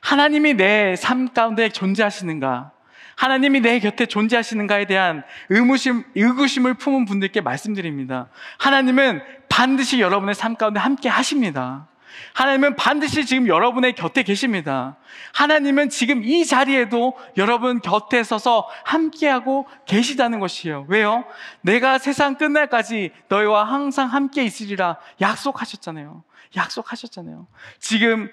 하나님이 0.02 0.54
내 0.54 0.94
삶 0.96 1.32
가운데 1.32 1.70
존재하시는가? 1.70 2.72
하나님이 3.18 3.60
내 3.60 3.80
곁에 3.80 4.06
존재하시는가에 4.06 4.86
대한 4.86 5.24
의무심, 5.48 6.04
의구심을 6.14 6.74
품은 6.74 7.04
분들께 7.04 7.40
말씀드립니다. 7.40 8.28
하나님은 8.58 9.20
반드시 9.48 10.00
여러분의 10.00 10.36
삶 10.36 10.54
가운데 10.54 10.78
함께 10.78 11.08
하십니다. 11.08 11.88
하나님은 12.34 12.76
반드시 12.76 13.26
지금 13.26 13.48
여러분의 13.48 13.94
곁에 13.94 14.22
계십니다. 14.22 14.98
하나님은 15.34 15.88
지금 15.88 16.22
이 16.22 16.46
자리에도 16.46 17.16
여러분 17.36 17.80
곁에 17.80 18.22
서서 18.22 18.68
함께하고 18.84 19.66
계시다는 19.86 20.38
것이에요. 20.38 20.86
왜요? 20.88 21.24
내가 21.62 21.98
세상 21.98 22.36
끝날까지 22.36 23.10
너희와 23.28 23.64
항상 23.64 24.06
함께 24.12 24.44
있으리라 24.44 24.96
약속하셨잖아요. 25.20 26.22
약속하셨잖아요. 26.54 27.48
지금 27.80 28.30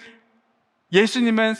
예수님은 0.91 1.56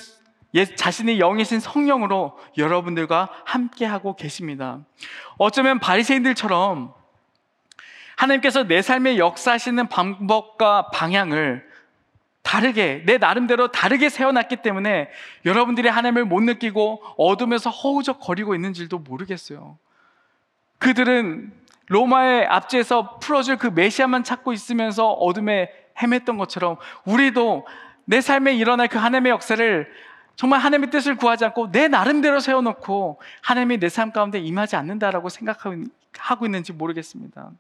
자신의 0.64 1.18
영이신 1.18 1.60
성령으로 1.60 2.38
여러분들과 2.58 3.30
함께하고 3.44 4.16
계십니다. 4.16 4.80
어쩌면 5.38 5.80
바리새인들처럼 5.80 6.94
하나님께서 8.16 8.64
내 8.64 8.82
삶에 8.82 9.18
역사하시는 9.18 9.88
방법과 9.90 10.92
방향을 10.92 11.68
다르게 12.42 13.04
내 13.06 13.18
나름대로 13.18 13.72
다르게 13.72 14.08
세워놨기 14.08 14.58
때문에 14.58 15.10
여러분들이 15.46 15.90
하나님을 15.90 16.26
못 16.26 16.42
느끼고 16.42 17.04
어둠에서 17.18 17.70
허우적거리고 17.72 18.56
있는 18.56 18.72
줄도 18.72 19.00
모르겠어요. 19.00 19.78
그들은 20.78 21.52
로마의 21.88 22.46
압제에서 22.46 23.18
풀어줄 23.20 23.58
그 23.58 23.68
메시아만 23.68 24.24
찾고 24.24 24.54
있으면서 24.54 25.12
어둠에 25.12 25.72
헤맸던 25.98 26.38
것처럼 26.38 26.78
우리도 27.06 27.66
내 28.06 28.22
삶에 28.22 28.54
일어날 28.56 28.88
그 28.88 28.98
하나님의 29.00 29.32
역사를 29.32 29.92
정말 30.36 30.60
하나님의 30.60 30.90
뜻을 30.90 31.16
구하지 31.16 31.46
않고 31.46 31.72
내 31.72 31.88
나름대로 31.88 32.40
세워놓고 32.40 33.22
하나님이 33.42 33.78
내 33.80 33.90
삶 33.90 34.12
가운데 34.12 34.40
임하지 34.40 34.76
않는다라고 34.76 35.30
생각하고 35.30 36.46
있는지 36.46 36.74
모르겠습니다. 36.74 37.52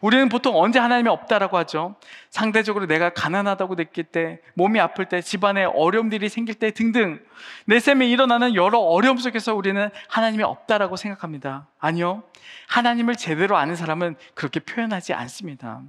우리는 0.00 0.28
보통 0.28 0.56
언제 0.56 0.78
하나님이 0.80 1.08
없다라고 1.08 1.56
하죠. 1.58 1.94
상대적으로 2.30 2.86
내가 2.86 3.10
가난하다고 3.10 3.76
느낄 3.76 4.04
때, 4.04 4.40
몸이 4.54 4.80
아플 4.80 5.04
때, 5.06 5.20
집안에 5.20 5.64
어려움들이 5.64 6.28
생길 6.28 6.56
때 6.56 6.72
등등 6.72 7.20
내 7.66 7.78
삶에 7.78 8.08
일어나는 8.08 8.54
여러 8.56 8.78
어려움 8.78 9.18
속에서 9.18 9.54
우리는 9.54 9.88
하나님이 10.08 10.42
없다라고 10.42 10.96
생각합니다. 10.96 11.68
아니요. 11.78 12.24
하나님을 12.68 13.16
제대로 13.16 13.56
아는 13.56 13.76
사람은 13.76 14.16
그렇게 14.34 14.58
표현하지 14.60 15.12
않습니다. 15.14 15.82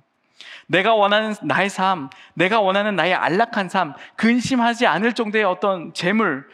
내가 0.67 0.93
원하는 0.95 1.35
나의 1.41 1.69
삶, 1.69 2.09
내가 2.33 2.59
원하는 2.59 2.95
나의 2.95 3.13
안락한 3.13 3.69
삶, 3.69 3.93
근심하지 4.15 4.85
않을 4.85 5.13
정도의 5.13 5.43
어떤 5.43 5.93
재물, 5.93 6.47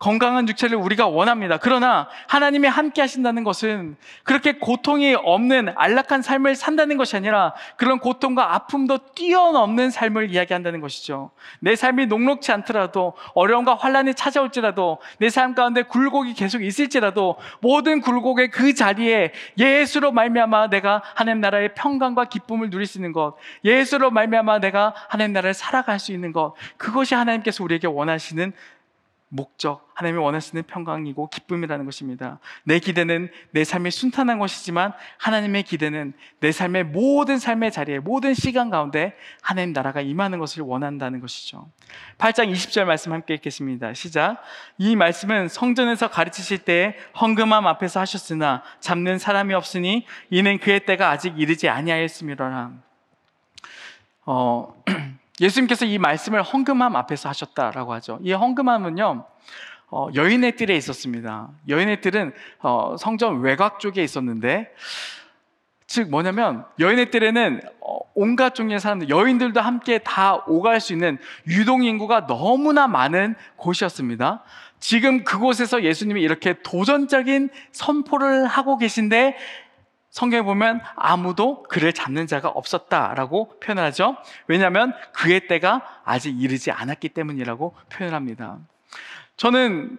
건강한 0.00 0.48
육체를 0.48 0.76
우리가 0.76 1.06
원합니다. 1.06 1.58
그러나 1.58 2.08
하나님이 2.26 2.66
함께 2.68 3.02
하신다는 3.02 3.44
것은 3.44 3.96
그렇게 4.24 4.52
고통이 4.52 5.14
없는 5.14 5.74
안락한 5.76 6.22
삶을 6.22 6.56
산다는 6.56 6.96
것이 6.96 7.16
아니라 7.16 7.54
그런 7.76 7.98
고통과 7.98 8.54
아픔도 8.54 8.98
뛰어넘는 9.14 9.90
삶을 9.90 10.30
이야기한다는 10.30 10.80
것이죠. 10.80 11.30
내 11.60 11.76
삶이 11.76 12.06
녹록치 12.06 12.50
않더라도 12.50 13.12
어려움과 13.34 13.76
환란이 13.76 14.14
찾아올지라도 14.14 14.98
내 15.18 15.30
삶 15.30 15.54
가운데 15.54 15.82
굴곡이 15.82 16.34
계속 16.34 16.62
있을지라도 16.62 17.36
모든 17.60 18.00
굴곡의 18.00 18.50
그 18.50 18.74
자리에 18.74 19.32
예수로 19.58 20.12
말미암아 20.12 20.68
내가 20.68 21.02
하나님 21.14 21.40
나라의 21.40 21.74
평강과 21.74 22.24
기쁨을 22.24 22.70
누릴 22.70 22.86
수 22.86 22.98
있는 22.98 23.12
것, 23.12 23.36
예수로 23.64 24.10
말미암아 24.10 24.58
내가 24.58 24.94
하나님 25.08 25.32
나라를 25.32 25.54
살아갈 25.54 25.98
수 25.98 26.12
있는 26.12 26.32
것, 26.32 26.54
그것이 26.76 27.14
하나님께서 27.14 27.62
우리에게 27.62 27.86
원하시는 27.86 28.52
목적, 29.32 29.88
하나님이 29.94 30.20
원하시는 30.20 30.64
평강이고 30.64 31.30
기쁨이라는 31.30 31.84
것입니다. 31.84 32.40
내 32.64 32.80
기대는 32.80 33.30
내 33.52 33.62
삶이 33.62 33.92
순탄한 33.92 34.40
것이지만 34.40 34.92
하나님의 35.18 35.62
기대는 35.62 36.14
내 36.40 36.50
삶의 36.50 36.84
모든 36.84 37.38
삶의 37.38 37.70
자리에 37.70 38.00
모든 38.00 38.34
시간 38.34 38.70
가운데 38.70 39.16
하나님 39.40 39.72
나라가 39.72 40.00
임하는 40.00 40.40
것을 40.40 40.62
원한다는 40.62 41.20
것이죠. 41.20 41.68
8장 42.18 42.52
20절 42.52 42.84
말씀 42.84 43.12
함께 43.12 43.34
읽겠습니다. 43.34 43.94
시작. 43.94 44.42
이 44.78 44.96
말씀은 44.96 45.46
성전에서 45.46 46.10
가르치실 46.10 46.58
때 46.58 46.96
헌금함 47.20 47.68
앞에서 47.68 48.00
하셨으나 48.00 48.64
잡는 48.80 49.18
사람이 49.18 49.54
없으니 49.54 50.06
이는 50.30 50.58
그의 50.58 50.86
때가 50.86 51.08
아직 51.08 51.38
이르지 51.38 51.68
아니하였음이로라. 51.68 52.72
어 54.26 54.82
예수님께서 55.40 55.86
이 55.86 55.98
말씀을 55.98 56.42
헌금함 56.42 56.94
앞에서 56.96 57.28
하셨다라고 57.28 57.92
하죠. 57.94 58.18
이 58.22 58.32
헌금함은요, 58.32 59.24
어, 59.90 60.08
여인의 60.14 60.56
뜰에 60.56 60.76
있었습니다. 60.76 61.48
여인의 61.68 62.00
뜰은 62.00 62.32
어, 62.60 62.96
성전 62.98 63.40
외곽 63.40 63.80
쪽에 63.80 64.04
있었는데, 64.04 64.72
즉 65.86 66.08
뭐냐면 66.10 66.64
여인의 66.78 67.10
뜰에는 67.10 67.60
어, 67.80 67.98
온갖 68.14 68.54
종류의 68.54 68.78
사람들, 68.78 69.08
여인들도 69.08 69.60
함께 69.60 69.98
다 69.98 70.36
오갈 70.46 70.80
수 70.80 70.92
있는 70.92 71.18
유동 71.48 71.82
인구가 71.82 72.26
너무나 72.26 72.86
많은 72.86 73.34
곳이었습니다. 73.56 74.44
지금 74.78 75.24
그곳에서 75.24 75.82
예수님이 75.82 76.22
이렇게 76.22 76.54
도전적인 76.62 77.50
선포를 77.72 78.46
하고 78.46 78.78
계신데 78.78 79.36
성경에 80.10 80.42
보면 80.42 80.80
아무도 80.96 81.62
그를 81.64 81.92
잡는 81.92 82.26
자가 82.26 82.48
없었다라고 82.48 83.60
표현하죠. 83.60 84.16
왜냐하면 84.48 84.92
그의 85.12 85.46
때가 85.46 86.02
아직 86.04 86.40
이르지 86.40 86.72
않았기 86.72 87.10
때문이라고 87.10 87.74
표현합니다. 87.90 88.58
저는 89.36 89.96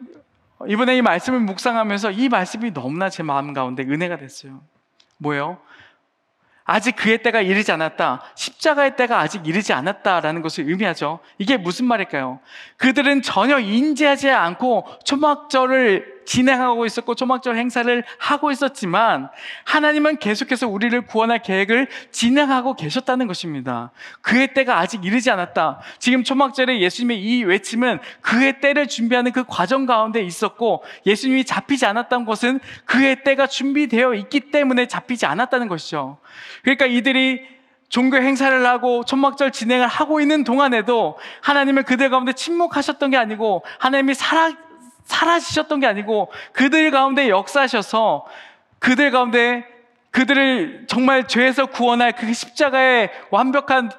이번에 0.67 0.97
이 0.97 1.02
말씀을 1.02 1.39
묵상하면서 1.39 2.12
이 2.12 2.30
말씀이 2.30 2.74
너무나 2.74 3.10
제 3.10 3.24
마음 3.24 3.54
가운데 3.54 3.84
은혜가 3.84 4.17
됐어요. 4.17 4.62
뭐예요? 5.17 5.60
아직 6.63 6.95
그의 6.95 7.24
때가 7.24 7.41
이르지 7.41 7.71
않았다. 7.71 8.21
십자가의 8.36 8.95
때가 8.95 9.19
아직 9.19 9.47
이르지 9.47 9.74
않았다라는 9.74 10.41
것을 10.41 10.69
의미하죠. 10.69 11.19
이게 11.38 11.58
무슨 11.58 11.86
말일까요? 11.86 12.39
그들은 12.78 13.21
전혀 13.24 13.60
인지하지 13.60 14.30
않고 14.30 14.86
초막절을 15.04 16.21
진행하고 16.26 16.86
있었고 16.86 17.16
초막절 17.16 17.58
행사를 17.58 18.04
하고 18.18 18.52
있었지만 18.52 19.30
하나님은 19.66 20.18
계속해서 20.18 20.68
우리를 20.68 21.00
구원할 21.08 21.42
계획을 21.42 21.88
진행하고 22.12 22.76
계셨다는 22.76 23.28
것입니다. 23.28 23.92
그의 24.22 24.54
때가 24.54 24.80
아직 24.80 25.06
이르지 25.06 25.32
않았다. 25.32 25.82
지금 26.00 26.24
초막절에 26.24 26.80
예수님의 26.80 27.22
이 27.22 27.44
외침은 27.44 28.00
그의 28.22 28.62
때를 28.62 28.88
준비하는 28.88 29.32
그 29.32 29.44
과정 29.48 29.86
가운데 29.86 30.22
있었고 30.22 30.84
예수님이 31.06 31.46
잡히지 31.46 31.86
않았던 31.86 32.26
것은 32.26 32.60
그의 32.86 33.24
때가 33.24 33.48
준비되어 33.48 34.14
있기 34.16 34.52
때문에 34.52 34.88
잡히지 34.88 35.26
않았다는 35.26 35.68
것이죠. 35.68 36.18
그러니까 36.64 36.86
이들이 36.86 37.62
종교 37.92 38.16
행사를 38.16 38.66
하고 38.66 39.04
천막절 39.04 39.52
진행을 39.52 39.86
하고 39.86 40.22
있는 40.22 40.46
동안에도 40.46 41.20
하나님은 41.42 41.84
그들 41.84 42.10
가운데 42.10 42.32
침묵하셨던 42.32 43.12
게 43.12 43.18
아니고 43.18 43.64
하나님이 43.80 44.14
살아, 44.14 44.54
사라지셨던 45.06 45.80
게 45.80 45.88
아니고 45.88 46.32
그들 46.54 46.92
가운데 46.92 47.30
역사하셔서 47.30 48.26
그들 48.80 49.12
가운데 49.12 49.66
그들을 50.12 50.86
정말 50.88 51.28
죄에서 51.28 51.68
구원할 51.68 52.14
그 52.14 52.34
십자가의 52.34 53.12
완벽한 53.30 53.92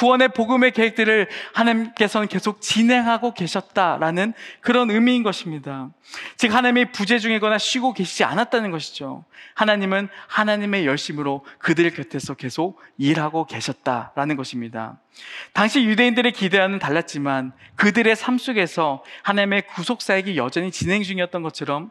구원의 0.00 0.28
복음의 0.28 0.70
계획들을 0.70 1.28
하나님께서는 1.52 2.26
계속 2.26 2.62
진행하고 2.62 3.34
계셨다라는 3.34 4.32
그런 4.62 4.90
의미인 4.90 5.22
것입니다. 5.22 5.90
즉, 6.38 6.54
하나님이 6.54 6.90
부재 6.90 7.18
중이거나 7.18 7.58
쉬고 7.58 7.92
계시지 7.92 8.24
않았다는 8.24 8.70
것이죠. 8.70 9.26
하나님은 9.52 10.08
하나님의 10.26 10.86
열심으로 10.86 11.44
그들 11.58 11.90
곁에서 11.90 12.32
계속 12.32 12.80
일하고 12.96 13.44
계셨다라는 13.44 14.36
것입니다. 14.36 14.98
당시 15.52 15.84
유대인들의 15.84 16.32
기대와는 16.32 16.78
달랐지만 16.78 17.52
그들의 17.74 18.16
삶 18.16 18.38
속에서 18.38 19.04
하나님의 19.22 19.66
구속 19.66 20.00
사역이 20.00 20.38
여전히 20.38 20.70
진행 20.70 21.02
중이었던 21.02 21.42
것처럼 21.42 21.90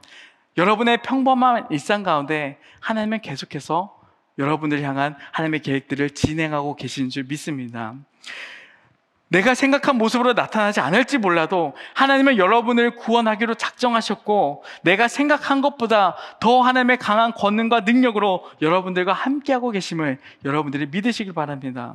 여러분의 0.57 1.03
평범한 1.03 1.67
일상 1.69 2.01
가운데 2.01 2.57
하나님은 2.79 3.21
계속해서 3.21 3.98
여러분을 4.39 4.81
향한 4.81 5.15
하나님의 5.31 5.61
계획들을 5.61 6.11
진행하고 6.11 6.75
계시는 6.75 7.09
줄 7.09 7.25
믿습니다. 7.25 7.93
내가 9.31 9.53
생각한 9.53 9.97
모습으로 9.97 10.33
나타나지 10.33 10.79
않을지 10.79 11.19
몰라도 11.19 11.75
하나님은 11.93 12.37
여러분을 12.37 12.95
구원하기로 12.95 13.53
작정하셨고 13.55 14.63
내가 14.81 15.07
생각한 15.07 15.61
것보다 15.61 16.15
더 16.39 16.61
하나님의 16.61 16.97
강한 16.97 17.31
권능과 17.33 17.81
능력으로 17.81 18.43
여러분들과 18.61 19.13
함께하고 19.13 19.69
계심을 19.69 20.17
여러분들이 20.45 20.87
믿으시길 20.87 21.33
바랍니다. 21.33 21.93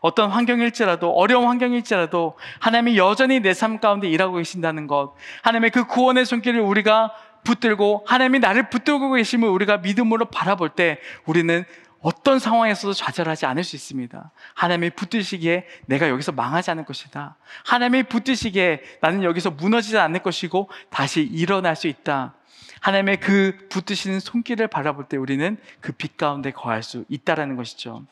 어떤 0.00 0.30
환경일지라도 0.30 1.10
어려운 1.10 1.46
환경일지라도 1.46 2.36
하나님이 2.60 2.96
여전히 2.96 3.40
내 3.40 3.54
삶 3.54 3.80
가운데 3.80 4.08
일하고 4.08 4.36
계신다는 4.36 4.86
것 4.86 5.14
하나님의 5.42 5.70
그 5.70 5.86
구원의 5.86 6.26
손길을 6.26 6.60
우리가 6.60 7.12
붙들고 7.48 8.04
하나님이 8.06 8.40
나를 8.40 8.68
붙들고 8.68 9.12
계심을 9.12 9.48
우리가 9.48 9.78
믿음으로 9.78 10.26
바라볼 10.26 10.68
때 10.70 10.98
우리는 11.24 11.64
어떤 12.00 12.38
상황에서도 12.38 12.92
좌절하지 12.92 13.46
않을 13.46 13.64
수 13.64 13.74
있습니다. 13.74 14.30
하나님이 14.54 14.90
붙드시기에 14.90 15.66
내가 15.86 16.10
여기서 16.10 16.32
망하지 16.32 16.70
않을 16.70 16.84
것이다. 16.84 17.36
하나님이 17.64 18.04
붙드시기에 18.04 18.82
나는 19.00 19.24
여기서 19.24 19.50
무너지지 19.50 19.98
않을 19.98 20.22
것이고 20.22 20.68
다시 20.90 21.22
일어날 21.22 21.74
수 21.74 21.88
있다. 21.88 22.34
하나님의 22.80 23.18
그 23.18 23.66
붙드시는 23.70 24.20
손길을 24.20 24.68
바라볼 24.68 25.06
때 25.08 25.16
우리는 25.16 25.56
그 25.80 25.92
빛 25.92 26.16
가운데 26.16 26.52
거할 26.52 26.82
수 26.82 27.04
있다라는 27.08 27.56
것이죠. 27.56 28.04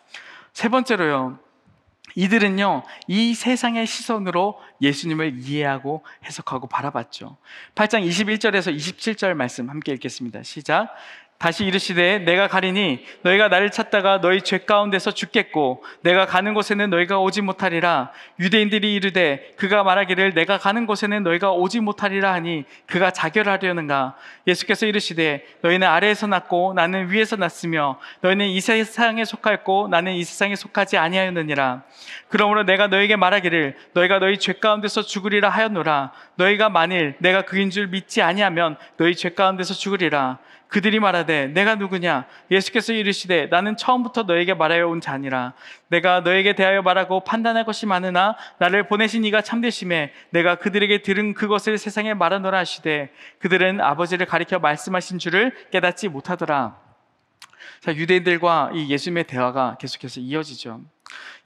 세 0.53 0.69
번째로요. 0.69 1.39
이들은요, 2.15 2.83
이 3.09 3.35
세상의 3.35 3.87
시선으로 3.87 4.59
예수님을 4.81 5.39
이해하고 5.39 6.05
해석하고 6.25 6.67
바라봤죠. 6.69 7.37
8장 7.75 8.07
21절에서 8.07 8.75
27절 8.75 9.35
말씀 9.35 9.69
함께 9.69 9.93
읽겠습니다. 9.93 10.43
시작. 10.43 10.95
다시 11.39 11.67
이르시되 11.67 12.21
내가 12.21 12.49
가리니 12.49 13.05
너희가 13.21 13.49
나를 13.49 13.71
찾다가 13.71 14.23
너희 14.23 14.41
죄 14.41 14.59
가운데서 14.59 15.11
죽겠고 15.11 15.85
내가 16.01 16.25
가는 16.25 16.55
곳에는 16.55 16.89
너희가 16.89 17.19
오지 17.21 17.43
못하리라. 17.43 18.11
유대인들이 18.41 18.95
이르되 18.95 19.53
그가 19.57 19.83
말하기를 19.83 20.33
내가 20.33 20.57
가는 20.57 20.87
곳에는 20.87 21.23
너희가 21.23 21.53
오지 21.53 21.81
못하리라 21.81 22.33
하니 22.33 22.65
그가 22.87 23.11
자결하려는가? 23.11 24.17
예수께서 24.47 24.87
이르시되 24.87 25.45
너희는 25.61 25.87
아래에서 25.87 26.27
났고 26.27 26.73
나는 26.75 27.11
위에서 27.11 27.37
났으며 27.37 27.99
너희는 28.23 28.47
이 28.47 28.61
세상에 28.61 29.25
속하였고 29.25 29.89
나는 29.89 30.13
이 30.15 30.25
세상에 30.25 30.57
속하지 30.57 30.97
아니하였느니라. 30.97 31.83
그러므로 32.29 32.63
내가 32.63 32.87
너에게 32.87 33.17
말하기를 33.17 33.77
너희가 33.93 34.21
너희 34.21 34.39
죄 34.39 34.55
가운데서 34.55 35.03
죽으리라 35.03 35.51
하였노라. 35.51 36.13
너희가 36.37 36.71
만일 36.71 37.15
내가 37.19 37.43
그인 37.43 37.69
줄 37.69 37.89
믿지 37.89 38.23
아니하면 38.23 38.77
너희 38.97 39.15
죄 39.15 39.29
가운데서 39.31 39.75
죽으리라 39.75 40.39
그들이 40.69 40.99
말하되 40.99 41.49
내가 41.49 41.77
누구냐? 41.77 42.27
예수께서 42.51 42.93
이르시되 42.93 43.47
나는 43.47 43.77
처음부터 43.77 44.25
너에게 44.25 44.55
말하여 44.55 44.89
온 44.89 45.01
자니라. 45.01 45.55
내가 45.89 46.21
너에게 46.21 46.55
대하여 46.55 46.83
말하고 46.83 47.25
판단할 47.25 47.65
것이 47.65 47.87
많으나 47.87 48.37
나를 48.59 48.89
보내신 48.89 49.25
이가 49.25 49.43
참되심에 49.43 50.13
내가 50.31 50.57
그들에게 50.57 51.03
들은 51.03 51.35
그것을 51.35 51.79
세상에 51.79 52.15
말하노라 52.15 52.59
하시되 52.59 53.11
그들은 53.39 53.81
아버지를 53.81 54.27
가리켜 54.27 54.59
말씀하신 54.59 55.19
줄을 55.19 55.53
깨닫지 55.71 56.09
못하더라. 56.09 56.77
자 57.81 57.95
유대인들과 57.95 58.71
이 58.75 58.91
예수님의 58.91 59.25
대화가 59.25 59.77
계속해서 59.79 60.21
이어지죠. 60.21 60.81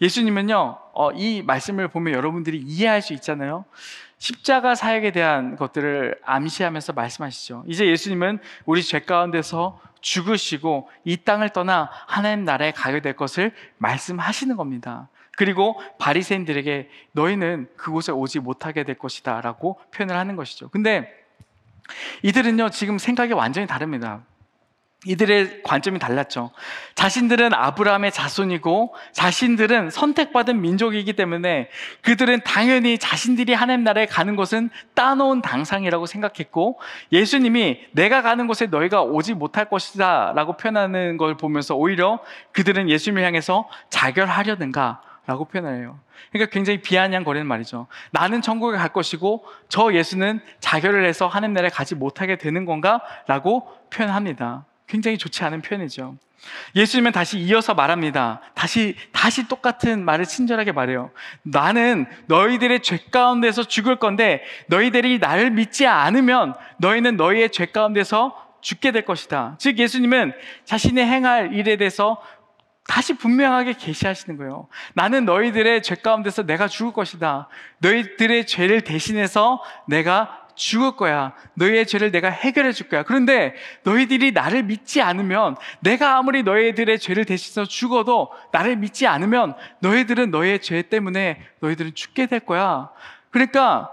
예수님은요 0.01 0.79
어, 0.95 1.13
이 1.13 1.43
말씀을 1.43 1.89
보면 1.89 2.15
여러분들이 2.15 2.59
이해할 2.59 3.03
수 3.03 3.13
있잖아요 3.13 3.65
십자가 4.21 4.75
사역에 4.75 5.13
대한 5.13 5.57
것들을 5.57 6.21
암시하면서 6.23 6.93
말씀하시죠. 6.93 7.65
이제 7.67 7.87
예수님은 7.87 8.39
우리 8.67 8.83
죄 8.83 9.01
가운데서 9.01 9.81
죽으시고 10.03 10.91
이 11.05 11.17
땅을 11.17 11.49
떠나 11.51 11.89
하나님 12.07 12.45
나라에 12.45 12.71
가게 12.71 13.01
될 13.01 13.17
것을 13.17 13.53
말씀하시는 13.79 14.57
겁니다. 14.57 15.09
그리고 15.39 15.81
바리새인들에게 15.99 16.91
너희는 17.13 17.71
그곳에 17.77 18.13
오지 18.13 18.41
못하게 18.41 18.85
될 18.85 18.99
것이다라고 18.99 19.81
표현을 19.91 20.15
하는 20.15 20.37
것이죠. 20.37 20.69
근데 20.69 21.11
이들은요 22.23 22.69
지금 22.71 22.99
생각이 22.99 23.33
완전히 23.33 23.67
다릅니다. 23.67 24.23
이들의 25.07 25.63
관점이 25.63 25.99
달랐죠. 25.99 26.51
자신들은 26.95 27.55
아브라함의 27.55 28.13
자손이고 28.13 28.95
자신들은 29.13 29.89
선택받은 29.89 30.61
민족이기 30.61 31.15
때문에 31.15 31.71
그들은 32.03 32.41
당연히 32.45 32.99
자신들이 32.99 33.55
하나님 33.55 33.83
나라에 33.83 34.05
가는 34.05 34.37
곳은 34.37 34.69
따놓은 34.95 35.41
당상이라고 35.41 36.05
생각했고 36.05 36.79
예수님이 37.13 37.81
내가 37.93 38.21
가는 38.21 38.47
곳에 38.47 38.67
너희가 38.67 39.03
오지 39.03 39.35
못할 39.35 39.71
것이다 39.71 40.35
라고 40.35 40.59
표현하는 40.59 41.17
걸 41.17 41.37
보면서 41.37 41.75
오히려 41.77 42.21
그들은 42.53 42.91
예수님을 42.91 43.25
향해서 43.25 43.71
자결하려는가 43.89 45.01
라고 45.27 45.47
표현해요. 45.47 45.99
그러니까 46.31 46.51
굉장히 46.53 46.83
비아냥거리는 46.83 47.47
말이죠. 47.47 47.87
나는 48.11 48.43
천국에 48.43 48.77
갈 48.77 48.93
것이고 48.93 49.47
저 49.69 49.95
예수는 49.95 50.41
자결을 50.59 51.07
해서 51.07 51.27
하나님 51.27 51.55
나라에 51.55 51.71
가지 51.71 51.95
못하게 51.95 52.37
되는 52.37 52.67
건가? 52.67 53.01
라고 53.27 53.67
표현합니다. 53.91 54.67
굉장히 54.91 55.17
좋지 55.19 55.45
않은 55.45 55.63
표현이죠. 55.63 56.17
예수님은 56.75 57.13
다시 57.13 57.39
이어서 57.39 57.75
말합니다. 57.75 58.41
다시, 58.55 58.97
다시 59.13 59.47
똑같은 59.47 60.05
말을 60.05 60.25
친절하게 60.25 60.73
말해요. 60.73 61.11
나는 61.43 62.07
너희들의 62.27 62.83
죄 62.83 62.99
가운데서 63.11 63.65
죽을 63.65 63.97
건데 63.97 64.43
너희들이 64.67 65.19
나를 65.19 65.51
믿지 65.51 65.87
않으면 65.87 66.55
너희는 66.79 67.17
너희의 67.17 67.51
죄 67.51 67.67
가운데서 67.67 68.35
죽게 68.63 68.91
될 68.91 69.05
것이다. 69.05 69.57
즉, 69.59 69.79
예수님은 69.79 70.33
자신의 70.65 71.07
행할 71.07 71.55
일에 71.55 71.77
대해서 71.77 72.21
다시 72.87 73.17
분명하게 73.17 73.75
계시하시는 73.75 74.37
거예요. 74.37 74.67
나는 74.95 75.25
너희들의 75.25 75.83
죄 75.83 75.95
가운데서 75.95 76.45
내가 76.45 76.67
죽을 76.67 76.93
것이다. 76.93 77.49
너희들의 77.79 78.47
죄를 78.47 78.81
대신해서 78.81 79.63
내가 79.87 80.40
죽을 80.61 80.93
거야. 80.93 81.33
너희의 81.55 81.87
죄를 81.87 82.11
내가 82.11 82.29
해결해 82.29 82.73
줄 82.73 82.89
거야. 82.89 83.03
그런데 83.03 83.55
너희들이 83.83 84.33
나를 84.33 84.63
믿지 84.63 85.01
않으면 85.01 85.57
내가 85.81 86.19
아무리 86.19 86.43
너희들의 86.43 86.99
죄를 86.99 87.25
대신해서 87.25 87.65
죽어도 87.65 88.31
나를 88.53 88.77
믿지 88.77 89.07
않으면 89.07 89.55
너희들은 89.81 90.31
너희의 90.31 90.61
죄 90.61 90.83
때문에 90.83 91.41
너희들은 91.61 91.95
죽게 91.95 92.27
될 92.27 92.41
거야. 92.41 92.91
그러니까 93.31 93.91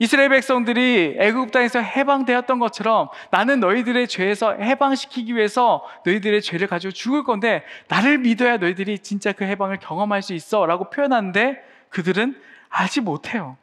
이스라엘 0.00 0.28
백성들이 0.28 1.16
애굽 1.18 1.52
땅에서 1.52 1.80
해방되었던 1.80 2.58
것처럼 2.58 3.08
나는 3.30 3.60
너희들의 3.60 4.08
죄에서 4.08 4.54
해방시키기 4.54 5.36
위해서 5.36 5.84
너희들의 6.04 6.42
죄를 6.42 6.66
가지고 6.66 6.92
죽을 6.92 7.22
건데 7.22 7.64
나를 7.86 8.18
믿어야 8.18 8.56
너희들이 8.56 8.98
진짜 9.00 9.32
그 9.32 9.44
해방을 9.44 9.78
경험할 9.78 10.22
수 10.22 10.34
있어라고 10.34 10.90
표현하는데 10.90 11.62
그들은 11.90 12.40
알지 12.70 13.02
못해요. 13.02 13.56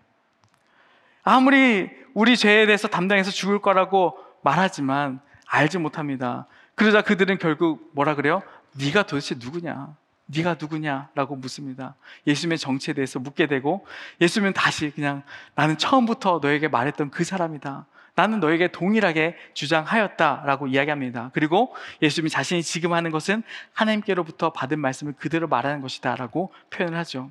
아무리 1.24 2.05
우리 2.16 2.38
죄에 2.38 2.66
대해서 2.66 2.88
담당해서 2.88 3.30
죽을 3.30 3.60
거라고 3.60 4.18
말하지만 4.42 5.20
알지 5.48 5.78
못합니다. 5.78 6.48
그러자 6.74 7.02
그들은 7.02 7.38
결국 7.38 7.92
뭐라 7.94 8.16
그래요? 8.16 8.42
네가 8.72 9.04
도대체 9.04 9.36
누구냐? 9.38 9.96
네가 10.28 10.56
누구냐라고 10.60 11.36
묻습니다. 11.36 11.96
예수님의 12.26 12.58
정체에 12.58 12.96
대해서 12.96 13.20
묻게 13.20 13.48
되고 13.48 13.86
예수님은 14.22 14.54
다시 14.54 14.92
그냥 14.92 15.24
나는 15.56 15.78
처음부터 15.78 16.40
너에게 16.42 16.70
말했던 16.70 17.12
그 17.12 17.26
사람이다. 17.26 17.86
나는 18.16 18.40
너에게 18.40 18.70
동일하게 18.70 19.36
주장하였다라고 19.54 20.68
이야기합니다. 20.68 21.32
그리고 21.34 21.76
예수님이 22.02 22.30
자신이 22.30 22.64
지금 22.64 22.94
하는 22.94 23.12
것은 23.12 23.44
하나님께로부터 23.74 24.52
받은 24.52 24.80
말씀을 24.80 25.14
그대로 25.14 25.48
말하는 25.48 25.82
것이다라고 25.82 26.52
표현을 26.70 26.98
하죠. 27.00 27.30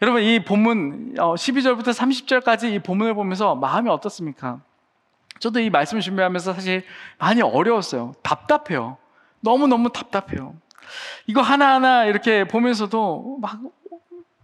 여러분 0.00 0.22
이 0.22 0.44
본문 0.44 1.14
12절부터 1.14 1.88
어, 1.88 1.90
30절까지 1.90 2.72
이 2.72 2.78
본문을 2.78 3.14
보면서 3.14 3.56
마음이 3.56 3.90
어떻습니까? 3.90 4.60
저도 5.40 5.58
이 5.58 5.70
말씀을 5.70 6.00
준비하면서 6.00 6.54
사실 6.54 6.84
많이 7.18 7.42
어려웠어요. 7.42 8.14
답답해요. 8.22 8.98
너무너무 9.40 9.90
답답해요. 9.90 10.54
이거 11.26 11.40
하나하나 11.40 12.04
이렇게 12.04 12.46
보면서도 12.46 13.38
막 13.40 13.60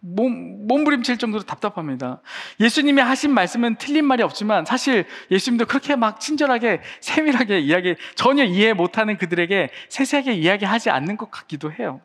몸, 0.01 0.67
몸부림칠 0.67 1.19
정도로 1.19 1.45
답답합니다. 1.45 2.21
예수님이 2.61 3.03
하신 3.03 3.33
말씀은 3.33 3.77
틀린 3.77 4.05
말이 4.05 4.23
없지만 4.23 4.65
사실 4.65 5.07
예수님도 5.31 5.67
그렇게 5.67 5.97
막 5.97 6.21
친절하게 6.21 6.81
세밀하게 7.01 7.61
이야기, 7.61 7.97
전혀 8.15 8.45
이해 8.45 8.73
못하는 8.73 9.17
그들에게 9.17 9.71
세세하게 9.89 10.35
이야기하지 10.35 10.91
않는 10.91 11.17
것 11.17 11.31
같기도 11.31 11.73
해요. 11.73 12.01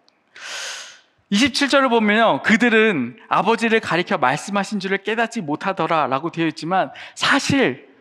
27절을 1.32 1.90
보면요. 1.90 2.42
그들은 2.44 3.18
아버지를 3.28 3.80
가리켜 3.80 4.18
말씀하신 4.18 4.80
줄을 4.80 5.00
깨닫지 5.00 5.42
못하더라 5.42 6.08
라고 6.08 6.32
되어 6.32 6.48
있지만 6.48 6.92
사실 7.16 7.92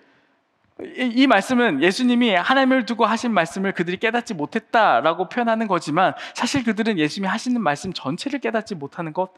이 0.96 1.26
말씀은 1.26 1.82
예수님이 1.82 2.34
하나님을 2.34 2.86
두고 2.86 3.06
하신 3.06 3.32
말씀을 3.32 3.72
그들이 3.72 3.98
깨닫지 3.98 4.34
못했다라고 4.34 5.28
표현하는 5.28 5.68
거지만 5.68 6.14
사실 6.34 6.64
그들은 6.64 6.98
예수님이 6.98 7.28
하시는 7.28 7.60
말씀 7.60 7.92
전체를 7.92 8.40
깨닫지 8.40 8.74
못하는 8.74 9.12
것 9.12 9.30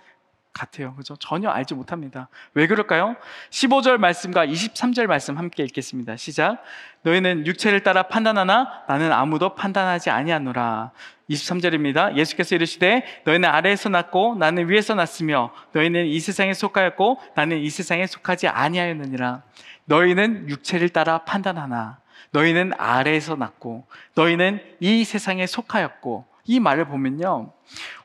같아요. 0.54 0.94
그죠? 0.94 1.16
전혀 1.16 1.50
알지 1.50 1.74
못합니다. 1.74 2.28
왜 2.54 2.66
그럴까요? 2.66 3.16
15절 3.50 3.98
말씀과 3.98 4.46
23절 4.46 5.06
말씀 5.06 5.36
함께 5.36 5.64
읽겠습니다. 5.64 6.16
시작. 6.16 6.62
너희는 7.02 7.46
육체를 7.46 7.82
따라 7.82 8.04
판단하나 8.04 8.84
나는 8.88 9.12
아무도 9.12 9.54
판단하지 9.54 10.10
아니하노라. 10.10 10.92
23절입니다. 11.28 12.16
예수께서 12.16 12.54
이르시되 12.54 13.04
너희는 13.24 13.48
아래에서 13.48 13.88
났고 13.88 14.36
나는 14.36 14.70
위에서 14.70 14.94
났으며 14.94 15.52
너희는 15.72 16.06
이 16.06 16.20
세상에 16.20 16.54
속하였고 16.54 17.20
나는 17.34 17.58
이 17.58 17.68
세상에 17.68 18.06
속하지 18.06 18.48
아니하였느니라. 18.48 19.42
너희는 19.86 20.48
육체를 20.48 20.88
따라 20.90 21.18
판단하나 21.24 21.98
너희는 22.30 22.72
아래에서 22.78 23.36
났고 23.36 23.86
너희는 24.14 24.60
이 24.80 25.04
세상에 25.04 25.46
속하였고 25.46 26.26
이 26.44 26.60
말을 26.60 26.86
보면요. 26.86 27.52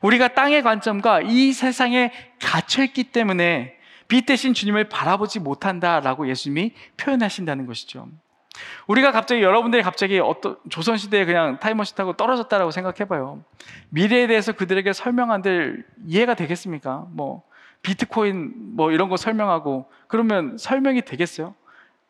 우리가 0.00 0.28
땅의 0.28 0.62
관점과 0.62 1.22
이 1.22 1.52
세상에 1.52 2.12
갇혀있기 2.40 3.04
때문에 3.04 3.76
빛 4.08 4.26
대신 4.26 4.54
주님을 4.54 4.88
바라보지 4.88 5.40
못한다라고 5.40 6.28
예수님이 6.28 6.74
표현하신다는 6.96 7.66
것이죠. 7.66 8.08
우리가 8.86 9.12
갑자기 9.12 9.42
여러분들이 9.42 9.82
갑자기 9.82 10.18
어떤 10.18 10.56
조선 10.68 10.96
시대에 10.96 11.24
그냥 11.24 11.58
타임머신 11.60 11.96
타고 11.96 12.14
떨어졌다라고 12.14 12.70
생각해봐요. 12.70 13.44
미래에 13.90 14.26
대해서 14.26 14.52
그들에게 14.52 14.92
설명한들 14.92 15.86
이해가 16.06 16.34
되겠습니까? 16.34 17.06
뭐 17.10 17.42
비트코인 17.82 18.74
뭐 18.74 18.90
이런 18.90 19.08
거 19.08 19.16
설명하고 19.16 19.90
그러면 20.08 20.58
설명이 20.58 21.02
되겠어요? 21.02 21.54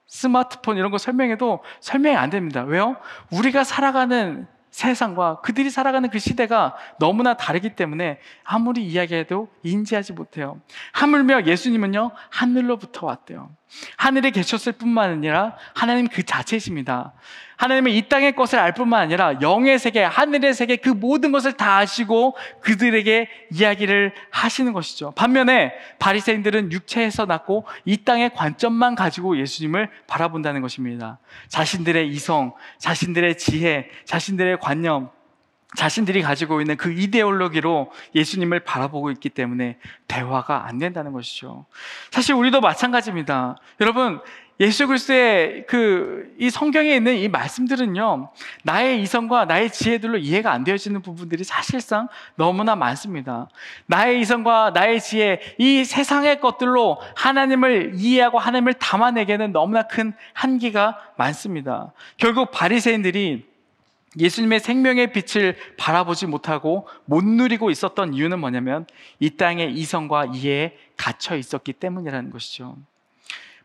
스마트폰 0.06 0.76
이런 0.76 0.90
거 0.90 0.98
설명해도 0.98 1.62
설명이 1.80 2.16
안 2.16 2.30
됩니다. 2.30 2.62
왜요? 2.62 2.96
우리가 3.30 3.62
살아가는 3.62 4.48
세상과 4.70 5.40
그들이 5.40 5.70
살아가는 5.70 6.08
그 6.10 6.18
시대가 6.18 6.76
너무나 6.98 7.34
다르기 7.34 7.76
때문에 7.76 8.18
아무리 8.44 8.84
이야기해도 8.86 9.48
인지하지 9.62 10.12
못해요. 10.12 10.60
하물며 10.92 11.46
예수님은요, 11.46 12.12
하늘로부터 12.30 13.06
왔대요. 13.06 13.50
하늘에 13.96 14.30
계셨을 14.30 14.72
뿐만 14.72 15.10
아니라 15.10 15.56
하나님 15.74 16.08
그 16.08 16.24
자체이십니다. 16.24 17.12
하나님은 17.61 17.92
이 17.92 18.08
땅의 18.08 18.36
것을 18.36 18.58
알 18.58 18.72
뿐만 18.72 19.02
아니라 19.02 19.38
영의 19.42 19.78
세계, 19.78 20.02
하늘의 20.02 20.54
세계 20.54 20.76
그 20.76 20.88
모든 20.88 21.30
것을 21.30 21.52
다 21.52 21.76
아시고 21.76 22.34
그들에게 22.62 23.28
이야기를 23.50 24.14
하시는 24.30 24.72
것이죠. 24.72 25.11
반면에 25.11 25.74
바리새인들은 25.98 26.72
육체에서 26.72 27.26
낳고 27.26 27.66
이 27.84 27.98
땅의 27.98 28.32
관점만 28.32 28.94
가지고 28.94 29.38
예수님을 29.38 29.90
바라본다는 30.06 30.62
것입니다. 30.62 31.18
자신들의 31.48 32.08
이성, 32.08 32.54
자신들의 32.78 33.36
지혜, 33.36 33.90
자신들의 34.06 34.58
관념, 34.61 35.11
자신들이 35.76 36.22
가지고 36.22 36.62
있는 36.62 36.78
그 36.78 36.90
이데올로기로 36.90 37.92
예수님을 38.14 38.61
바라보고 38.61 39.11
있기 39.11 39.28
때문에 39.28 39.76
대화가 40.08 40.66
안 40.66 40.78
된다는 40.78 41.12
것이죠. 41.12 41.66
사실 42.11 42.34
우리도 42.34 42.62
마찬가지입니다. 42.62 43.56
여러분, 43.82 44.20
예수 44.61 44.86
그리스도의 44.86 45.66
그 45.66 46.30
이 46.40 46.48
성경에 46.48 46.96
있는 46.96 47.18
이 47.18 47.28
말씀들은요, 47.28 48.30
나의 48.64 49.02
이성과 49.02 49.44
나의 49.44 49.70
지혜들로 49.70 50.16
이해가 50.16 50.50
안 50.50 50.64
되어지는 50.64 51.02
부분들이 51.02 51.44
사실상 51.44 52.08
너무나 52.34 52.74
많습니다. 52.76 53.46
나의 53.84 54.20
이성과 54.22 54.70
나의 54.70 55.02
지혜, 55.02 55.38
이 55.58 55.84
세상의 55.84 56.40
것들로 56.40 56.98
하나님을 57.14 57.92
이해하고 57.96 58.38
하나님을 58.38 58.72
담아내기에는 58.74 59.52
너무나 59.52 59.82
큰 59.82 60.14
한계가 60.32 60.98
많습니다. 61.18 61.92
결국 62.16 62.50
바리새인들이 62.52 63.46
예수님의 64.18 64.61
생명의 64.61 65.12
빛을 65.12 65.56
바라보지 65.76 66.26
못하고 66.26 66.88
못 67.04 67.22
누리고 67.22 67.70
있었던 67.70 68.14
이유는 68.14 68.40
뭐냐면 68.40 68.86
이 69.18 69.28
땅의 69.36 69.74
이성과 69.74 70.30
이해에 70.32 70.74
갇혀 70.96 71.36
있었기 71.36 71.74
때문이라는 71.74 72.30
것이죠. 72.30 72.78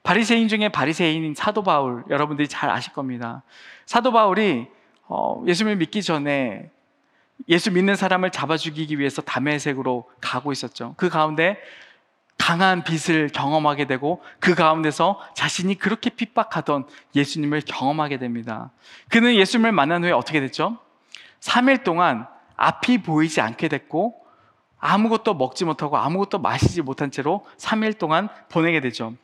바리새인 0.06 0.48
중에 0.48 0.70
바리새인인 0.70 1.34
사도 1.34 1.64
바울 1.64 2.04
여러분들이 2.12 2.48
잘 2.48 2.70
아실 2.70 2.94
겁니다. 2.94 3.42
사도 3.88 4.12
바울이 4.12 4.68
어, 5.08 5.44
예수님을 5.48 5.78
믿기 5.78 6.04
전에 6.04 6.70
예수 7.50 7.72
믿는 7.72 7.96
사람을 7.96 8.30
잡아 8.30 8.56
죽이기 8.56 9.00
위해서 9.00 9.24
담에색으로 9.24 10.08
가고 10.22 10.52
있었죠. 10.52 10.94
그 10.98 11.10
가운데 11.10 11.58
강한 12.38 12.84
빛을 12.84 13.30
경험하게 13.30 13.86
되고 13.86 14.22
그 14.40 14.54
가운데서 14.54 15.20
자신이 15.34 15.76
그렇게 15.76 16.12
핍박하던 16.12 16.86
예수님을 17.16 17.62
경험하게 17.66 18.20
됩니다. 18.20 18.72
그는 19.10 19.36
예수님을 19.36 19.72
만난 19.72 20.04
후에 20.04 20.12
어떻게 20.12 20.40
됐죠? 20.40 20.78
3일 21.40 21.84
동안 21.84 22.28
앞이 22.58 23.00
보이지 23.00 23.42
않게 23.42 23.70
됐고 23.70 24.16
아무것도 24.78 25.34
먹지 25.34 25.66
못하고 25.66 25.98
아무것도 25.98 26.38
마시지 26.40 26.84
못한 26.84 27.10
채로 27.10 27.44
3일 27.58 27.98
동안 27.98 28.30
보내게 28.50 28.82
되죠. 28.82 29.16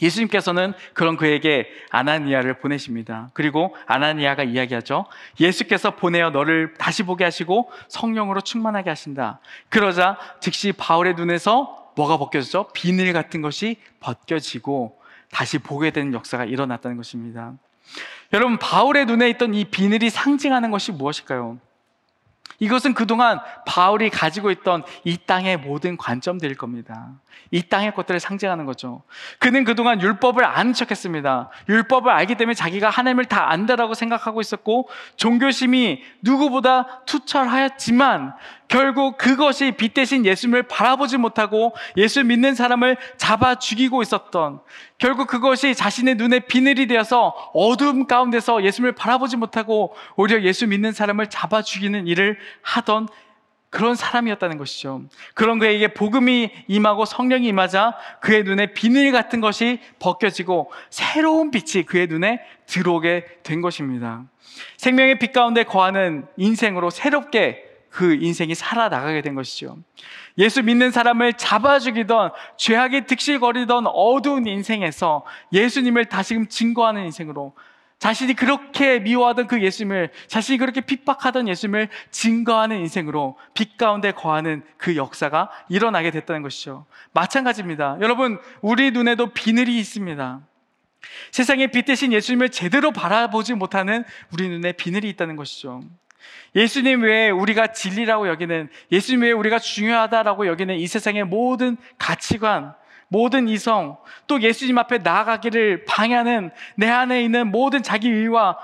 예수님께서는 0.00 0.72
그런 0.94 1.16
그에게 1.16 1.68
아나니아를 1.90 2.54
보내십니다. 2.54 3.30
그리고 3.34 3.76
아나니아가 3.86 4.42
이야기하죠. 4.42 5.06
예수께서 5.40 5.96
보내어 5.96 6.30
너를 6.30 6.74
다시 6.74 7.02
보게 7.02 7.24
하시고 7.24 7.70
성령으로 7.88 8.40
충만하게 8.40 8.90
하신다. 8.90 9.40
그러자 9.68 10.18
즉시 10.40 10.72
바울의 10.72 11.14
눈에서 11.14 11.92
뭐가 11.96 12.16
벗겨졌죠? 12.16 12.68
비늘 12.72 13.12
같은 13.12 13.42
것이 13.42 13.76
벗겨지고 14.00 14.98
다시 15.30 15.58
보게 15.58 15.90
되는 15.90 16.12
역사가 16.12 16.44
일어났다는 16.44 16.96
것입니다. 16.96 17.54
여러분, 18.32 18.58
바울의 18.58 19.06
눈에 19.06 19.28
있던 19.30 19.54
이 19.54 19.64
비늘이 19.64 20.08
상징하는 20.08 20.70
것이 20.70 20.92
무엇일까요? 20.92 21.58
이것은 22.58 22.94
그동안 22.94 23.40
바울이 23.66 24.10
가지고 24.10 24.50
있던 24.50 24.84
이 25.04 25.16
땅의 25.16 25.58
모든 25.58 25.96
관점들일 25.96 26.56
겁니다. 26.56 27.10
이 27.50 27.62
땅의 27.62 27.94
것들을 27.94 28.18
상징하는 28.20 28.64
거죠. 28.64 29.02
그는 29.38 29.64
그동안 29.64 30.00
율법을 30.00 30.44
아는 30.44 30.72
척 30.72 30.90
했습니다. 30.90 31.50
율법을 31.68 32.10
알기 32.10 32.36
때문에 32.36 32.54
자기가 32.54 32.88
하나님을 32.90 33.26
다 33.26 33.50
안다라고 33.50 33.94
생각하고 33.94 34.40
있었고, 34.40 34.88
종교심이 35.16 36.02
누구보다 36.22 37.02
투철하였지만, 37.04 38.34
결국 38.72 39.18
그것이 39.18 39.72
빛 39.72 39.92
대신 39.92 40.24
예수님을 40.24 40.62
바라보지 40.62 41.18
못하고 41.18 41.74
예수 41.98 42.24
믿는 42.24 42.54
사람을 42.54 42.96
잡아 43.18 43.56
죽이고 43.56 44.00
있었던 44.00 44.60
결국 44.96 45.26
그것이 45.26 45.74
자신의 45.74 46.14
눈에 46.14 46.40
비늘이 46.40 46.86
되어서 46.86 47.34
어둠 47.52 48.06
가운데서 48.06 48.64
예수님을 48.64 48.92
바라보지 48.94 49.36
못하고 49.36 49.94
오히려 50.16 50.40
예수 50.40 50.66
믿는 50.66 50.92
사람을 50.92 51.28
잡아 51.28 51.60
죽이는 51.60 52.06
일을 52.06 52.38
하던 52.62 53.08
그런 53.68 53.94
사람이었다는 53.94 54.56
것이죠. 54.56 55.02
그런 55.34 55.58
그에게 55.58 55.92
복음이 55.92 56.50
임하고 56.66 57.04
성령이 57.04 57.48
임하자 57.48 57.94
그의 58.22 58.42
눈에 58.44 58.72
비늘 58.72 59.12
같은 59.12 59.42
것이 59.42 59.80
벗겨지고 59.98 60.72
새로운 60.88 61.50
빛이 61.50 61.84
그의 61.84 62.06
눈에 62.06 62.40
들어오게 62.64 63.40
된 63.42 63.60
것입니다. 63.60 64.24
생명의 64.78 65.18
빛 65.18 65.34
가운데 65.34 65.62
거하는 65.62 66.26
인생으로 66.38 66.88
새롭게 66.88 67.71
그 67.92 68.14
인생이 68.14 68.54
살아나가게 68.54 69.20
된 69.20 69.34
것이죠. 69.34 69.76
예수 70.38 70.62
믿는 70.62 70.90
사람을 70.90 71.34
잡아 71.34 71.78
죽이던 71.78 72.32
죄악이 72.56 73.06
득실거리던 73.06 73.86
어두운 73.86 74.46
인생에서 74.46 75.24
예수님을 75.52 76.06
다시금 76.06 76.48
증거하는 76.48 77.04
인생으로 77.04 77.54
자신이 77.98 78.34
그렇게 78.34 78.98
미워하던 78.98 79.46
그 79.46 79.62
예수님을 79.62 80.10
자신이 80.26 80.58
그렇게 80.58 80.80
핍박하던 80.80 81.46
예수님을 81.46 81.88
증거하는 82.10 82.78
인생으로 82.80 83.38
빛 83.54 83.76
가운데 83.76 84.10
거하는 84.10 84.64
그 84.76 84.96
역사가 84.96 85.50
일어나게 85.68 86.10
됐다는 86.10 86.42
것이죠. 86.42 86.86
마찬가지입니다. 87.12 87.98
여러분, 88.00 88.40
우리 88.60 88.90
눈에도 88.90 89.26
비늘이 89.26 89.78
있습니다. 89.78 90.40
세상의 91.30 91.70
빛 91.70 91.84
대신 91.84 92.12
예수님을 92.12 92.48
제대로 92.48 92.90
바라보지 92.90 93.54
못하는 93.54 94.04
우리 94.32 94.48
눈에 94.48 94.72
비늘이 94.72 95.08
있다는 95.10 95.36
것이죠. 95.36 95.82
예수님 96.54 97.02
외에 97.02 97.30
우리가 97.30 97.68
진리라고 97.68 98.28
여기는 98.28 98.68
예수님 98.90 99.22
외에 99.22 99.32
우리가 99.32 99.58
중요하다라고 99.58 100.46
여기는 100.46 100.76
이 100.76 100.86
세상의 100.86 101.24
모든 101.24 101.76
가치관, 101.98 102.74
모든 103.08 103.48
이성, 103.48 103.98
또 104.26 104.40
예수님 104.40 104.78
앞에 104.78 104.98
나아가기를 104.98 105.84
방해하는 105.84 106.50
내 106.76 106.88
안에 106.88 107.22
있는 107.22 107.50
모든 107.50 107.82
자기 107.82 108.08
의와 108.08 108.56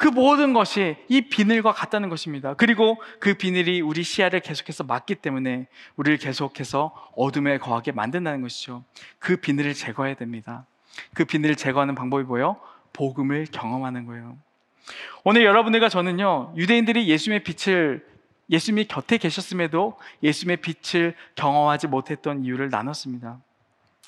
그 0.00 0.08
모든 0.08 0.54
것이 0.54 0.96
이 1.08 1.20
비늘과 1.20 1.72
같다는 1.72 2.08
것입니다. 2.08 2.54
그리고 2.54 2.96
그 3.18 3.34
비늘이 3.34 3.82
우리 3.82 4.02
시야를 4.02 4.40
계속해서 4.40 4.84
막기 4.84 5.16
때문에 5.16 5.66
우리를 5.96 6.16
계속해서 6.18 6.94
어둠에 7.16 7.58
거하게 7.58 7.92
만든다는 7.92 8.40
것이죠. 8.40 8.82
그 9.18 9.36
비늘을 9.36 9.74
제거해야 9.74 10.14
됩니다. 10.14 10.64
그 11.12 11.26
비늘을 11.26 11.56
제거하는 11.56 11.94
방법이 11.94 12.24
뭐예요? 12.24 12.56
복음을 12.94 13.46
경험하는 13.52 14.06
거예요. 14.06 14.38
오늘 15.24 15.44
여러분들과 15.44 15.88
저는요, 15.88 16.54
유대인들이 16.56 17.08
예수님의 17.08 17.44
빛을 17.44 18.06
예수님이 18.50 18.86
곁에 18.86 19.16
계셨음에도 19.16 19.96
예수님의 20.22 20.58
빛을 20.58 21.14
경험하지 21.36 21.86
못했던 21.86 22.44
이유를 22.44 22.68
나눴습니다. 22.70 23.38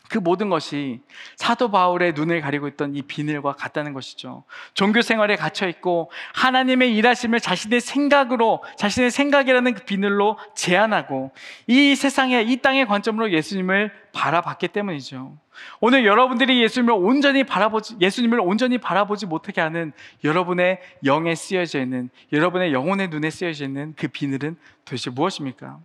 그 0.09 0.19
모든 0.19 0.49
것이 0.49 1.01
사도 1.37 1.71
바울의 1.71 2.13
눈을 2.13 2.41
가리고 2.41 2.69
있던 2.69 2.95
이 2.95 3.03
비늘과 3.03 3.53
같다는 3.53 3.93
것이죠. 3.93 4.45
종교 4.75 5.01
생활에 5.01 5.37
갇혀 5.37 5.69
있고 5.69 6.11
하나님의 6.35 6.95
일하심을 6.97 7.41
자신의 7.41 7.81
생각으로 7.81 8.63
자신의 8.77 9.11
생각이라는 9.11 9.75
그 9.75 9.85
비늘로 9.85 10.39
제한하고 10.55 11.33
이 11.67 11.95
세상의 11.95 12.49
이 12.49 12.57
땅의 12.59 12.87
관점으로 12.87 13.33
예수님을 13.33 13.93
바라봤기 14.13 14.69
때문이죠. 14.69 15.37
오늘 15.81 16.05
여러분들이 16.05 16.63
예수님을 16.63 16.95
온전히 16.95 17.45
바라보지 17.45 17.97
예수님을 18.01 18.41
온전히 18.41 18.79
바라보지 18.79 19.27
못하게 19.27 19.61
하는 19.61 19.93
여러분의 20.25 20.81
영에 21.05 21.35
쓰여져 21.35 21.81
있는 21.81 22.11
여러분의 22.33 22.73
영혼의 22.73 23.09
눈에 23.09 23.31
쓰여져 23.31 23.65
있는 23.65 23.95
그 23.97 24.09
비늘은 24.09 24.57
도대체 24.85 25.11
무엇입니까? 25.11 25.79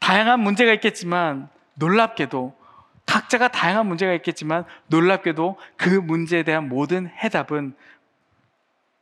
다양한 0.00 0.40
문제가 0.40 0.72
있겠지만 0.74 1.48
놀랍게도 1.74 2.54
각자가 3.08 3.48
다양한 3.48 3.86
문제가 3.86 4.12
있겠지만 4.12 4.64
놀랍게도 4.88 5.56
그 5.76 5.88
문제에 5.88 6.42
대한 6.42 6.68
모든 6.68 7.08
해답은 7.08 7.74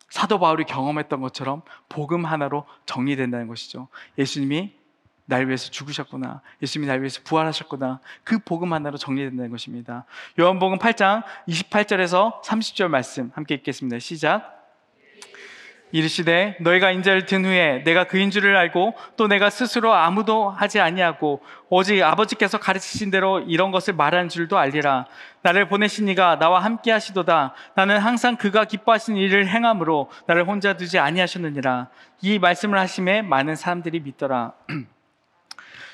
사도 0.09 0.39
바울이 0.39 0.65
경험했던 0.65 1.21
것처럼 1.21 1.63
복음 1.89 2.25
하나로 2.25 2.65
정리된다는 2.87 3.49
것이죠. 3.49 3.89
예수님이 4.17 4.73
날 5.25 5.49
위해서 5.49 5.71
죽으셨구나. 5.71 6.41
예수님이 6.63 6.87
날 6.87 7.01
위해서 7.01 7.21
부활하셨구나. 7.25 7.99
그 8.23 8.39
복음 8.39 8.73
하나로 8.73 8.97
정리된다는 8.97 9.51
것입니다. 9.51 10.05
요한복음 10.39 10.79
8장 10.79 11.25
28절에서 11.49 12.41
30절 12.43 12.87
말씀 12.87 13.33
함께 13.35 13.57
읽겠습니다. 13.57 13.99
시작. 13.99 14.66
이르시되 15.93 16.57
너희가 16.61 16.91
인자를 16.91 17.27
든 17.27 17.45
후에 17.45 17.83
내가 17.85 18.05
그인 18.05 18.31
줄을 18.31 18.57
알고 18.57 18.95
또 19.17 19.29
내가 19.29 19.51
스스로 19.51 19.95
아무도 19.95 20.51
하지 20.51 20.81
아니하고 20.81 21.41
오직 21.69 22.03
아버지께서 22.03 22.59
가르치신 22.59 23.11
대로 23.11 23.41
이런 23.41 23.71
것을 23.71 23.95
말한 23.95 24.29
줄도 24.29 24.59
알리라. 24.59 25.07
나를 25.43 25.69
보내신 25.69 26.09
이가 26.09 26.39
나와 26.39 26.61
함께 26.61 26.91
하시도다. 26.91 27.55
나는 27.75 27.99
항상 27.99 28.37
그가 28.37 28.65
기뻐하신 28.65 29.17
일을 29.17 29.47
행함으로 29.47 30.11
나를 30.27 30.47
혼자 30.47 30.77
두지 30.77 30.99
아니하셨느니라. 30.99 31.89
이 32.23 32.39
말씀을 32.39 32.79
하심에 32.79 33.23
많은 33.23 33.55
사람들이 33.55 34.01
믿더라 34.01 34.53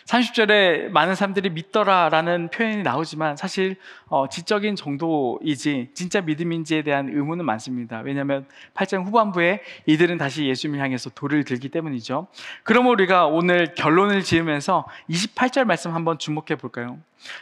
30절에 0.06 0.88
많은 0.90 1.14
사람들이 1.14 1.50
믿더라라는 1.50 2.48
표현이 2.48 2.82
나오지만 2.82 3.36
사실 3.36 3.76
어, 4.06 4.28
지적인 4.28 4.76
정도이지 4.76 5.90
진짜 5.94 6.20
믿음인지에 6.20 6.82
대한 6.82 7.08
의문은 7.08 7.44
많습니다. 7.44 8.00
왜냐하면 8.00 8.46
8장 8.74 9.04
후반부에 9.04 9.62
이들은 9.86 10.18
다시 10.18 10.46
예수님을 10.46 10.82
향해서 10.82 11.10
돌을 11.10 11.44
들기 11.44 11.68
때문이죠. 11.68 12.26
그럼 12.62 12.86
우리가 12.88 13.26
오늘 13.26 13.74
결론을 13.74 14.22
지으면서 14.22 14.86
28절 15.10 15.64
말씀 15.64 15.94
한번 15.94 16.18
주목해 16.18 16.56
볼까요? 16.58 16.98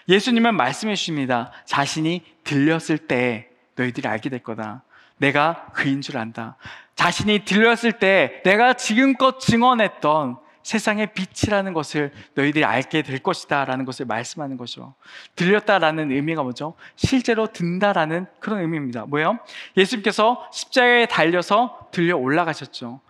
예수님은 0.08 0.54
말씀해 0.54 0.94
주십니다. 0.94 1.52
자신이 1.64 2.22
들렸을 2.44 2.98
때 2.98 3.48
너희들이 3.76 4.06
알게 4.06 4.28
될 4.28 4.40
거다. 4.40 4.82
내가 5.16 5.66
그인 5.74 6.00
줄 6.00 6.18
안다. 6.18 6.56
자신이 6.94 7.44
들렸을 7.44 7.92
때 7.92 8.42
내가 8.44 8.74
지금껏 8.74 9.38
증언했던 9.38 10.38
세상의 10.62 11.12
빛이라는 11.14 11.72
것을 11.72 12.12
너희들이 12.34 12.64
알게 12.64 13.02
될 13.02 13.18
것이다 13.18 13.64
라는 13.64 13.84
것을 13.84 14.06
말씀하는 14.06 14.56
거죠. 14.56 14.94
들렸다라는 15.36 16.10
의미가 16.10 16.42
뭐죠? 16.42 16.74
실제로 16.96 17.46
든다라는 17.46 18.26
그런 18.40 18.60
의미입니다. 18.60 19.06
뭐예요? 19.06 19.38
예수님께서 19.76 20.48
십자가에 20.52 21.06
달려서 21.06 21.88
들려 21.92 22.16
올라가셨죠. 22.16 23.00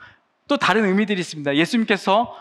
또 0.48 0.56
다른 0.56 0.84
의미들이 0.84 1.20
있습니다. 1.20 1.54
예수님께서 1.56 2.36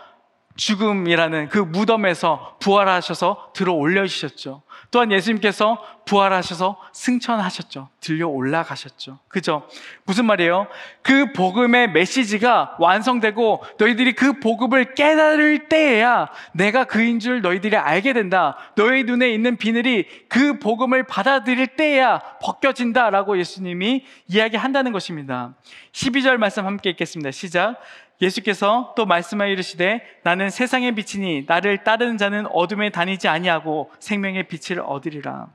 죽음이라는 0.60 1.48
그 1.48 1.58
무덤에서 1.58 2.58
부활하셔서 2.60 3.52
들어 3.54 3.74
올려주셨죠. 3.74 4.62
또한 4.92 5.12
예수님께서 5.12 5.82
부활하셔서 6.06 6.78
승천하셨죠. 6.92 7.90
들려 8.02 8.28
올라가셨죠. 8.28 9.20
그죠? 9.28 9.68
무슨 10.04 10.26
말이에요? 10.26 10.68
그 11.02 11.32
복음의 11.34 11.92
메시지가 11.92 12.78
완성되고 12.80 13.64
너희들이 13.78 14.14
그 14.14 14.40
복음을 14.40 14.96
깨달을 14.96 15.70
때에야 15.70 16.30
내가 16.54 16.86
그인 16.86 17.20
줄 17.20 17.42
너희들이 17.42 17.78
알게 17.78 18.14
된다. 18.14 18.58
너희 18.76 19.04
눈에 19.04 19.30
있는 19.30 19.58
비늘이 19.58 20.08
그 20.28 20.60
복음을 20.60 21.04
받아들일 21.04 21.68
때에야 21.68 22.20
벗겨진다 22.42 23.12
라고 23.12 23.38
예수님이 23.38 24.06
이야기한다는 24.28 24.92
것입니다. 24.92 25.54
12절 25.94 26.38
말씀 26.38 26.66
함께 26.66 26.90
읽겠습니다. 26.90 27.32
시작. 27.32 27.80
예수께서 28.22 28.94
또 28.96 29.06
말씀하여 29.06 29.50
이르시되 29.52 30.02
나는 30.24 30.50
세상의 30.50 30.94
빛이니 30.96 31.46
나를 31.48 31.84
따르는 31.84 32.18
자는 32.18 32.48
어둠에 32.48 32.90
다니지 32.90 33.28
아니하고 33.28 33.92
생명의 34.00 34.48
빛을 34.48 34.82
얻으리라. 34.82 35.48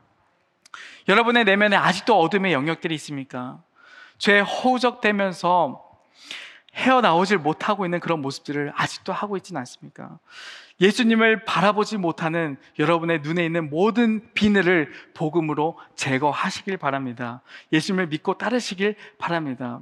여러분의 1.08 1.44
내면에 1.44 1.76
아직도 1.76 2.18
어둠의 2.18 2.52
영역들이 2.52 2.94
있습니까? 2.94 3.62
죄 4.18 4.40
허우적대면서 4.40 5.82
헤어나오질 6.74 7.38
못하고 7.38 7.84
있는 7.84 8.00
그런 8.00 8.20
모습들을 8.20 8.72
아직도 8.74 9.12
하고 9.12 9.36
있지는 9.36 9.60
않습니까? 9.60 10.18
예수님을 10.80 11.44
바라보지 11.44 11.98
못하는 11.98 12.56
여러분의 12.78 13.20
눈에 13.20 13.44
있는 13.44 13.70
모든 13.70 14.32
비늘을 14.34 14.92
복음으로 15.14 15.78
제거하시길 15.94 16.78
바랍니다. 16.78 17.42
예수님을 17.72 18.08
믿고 18.08 18.38
따르시길 18.38 18.96
바랍니다. 19.18 19.80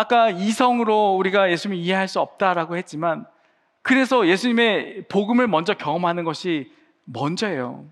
아까 0.00 0.30
이성으로 0.30 1.16
우리가 1.16 1.50
예수님을 1.50 1.82
이해할 1.84 2.08
수 2.08 2.20
없다라고 2.20 2.78
했지만 2.78 3.26
그래서 3.82 4.26
예수님의 4.26 5.04
복음을 5.10 5.46
먼저 5.46 5.74
경험하는 5.74 6.24
것이 6.24 6.72
먼저예요. 7.04 7.84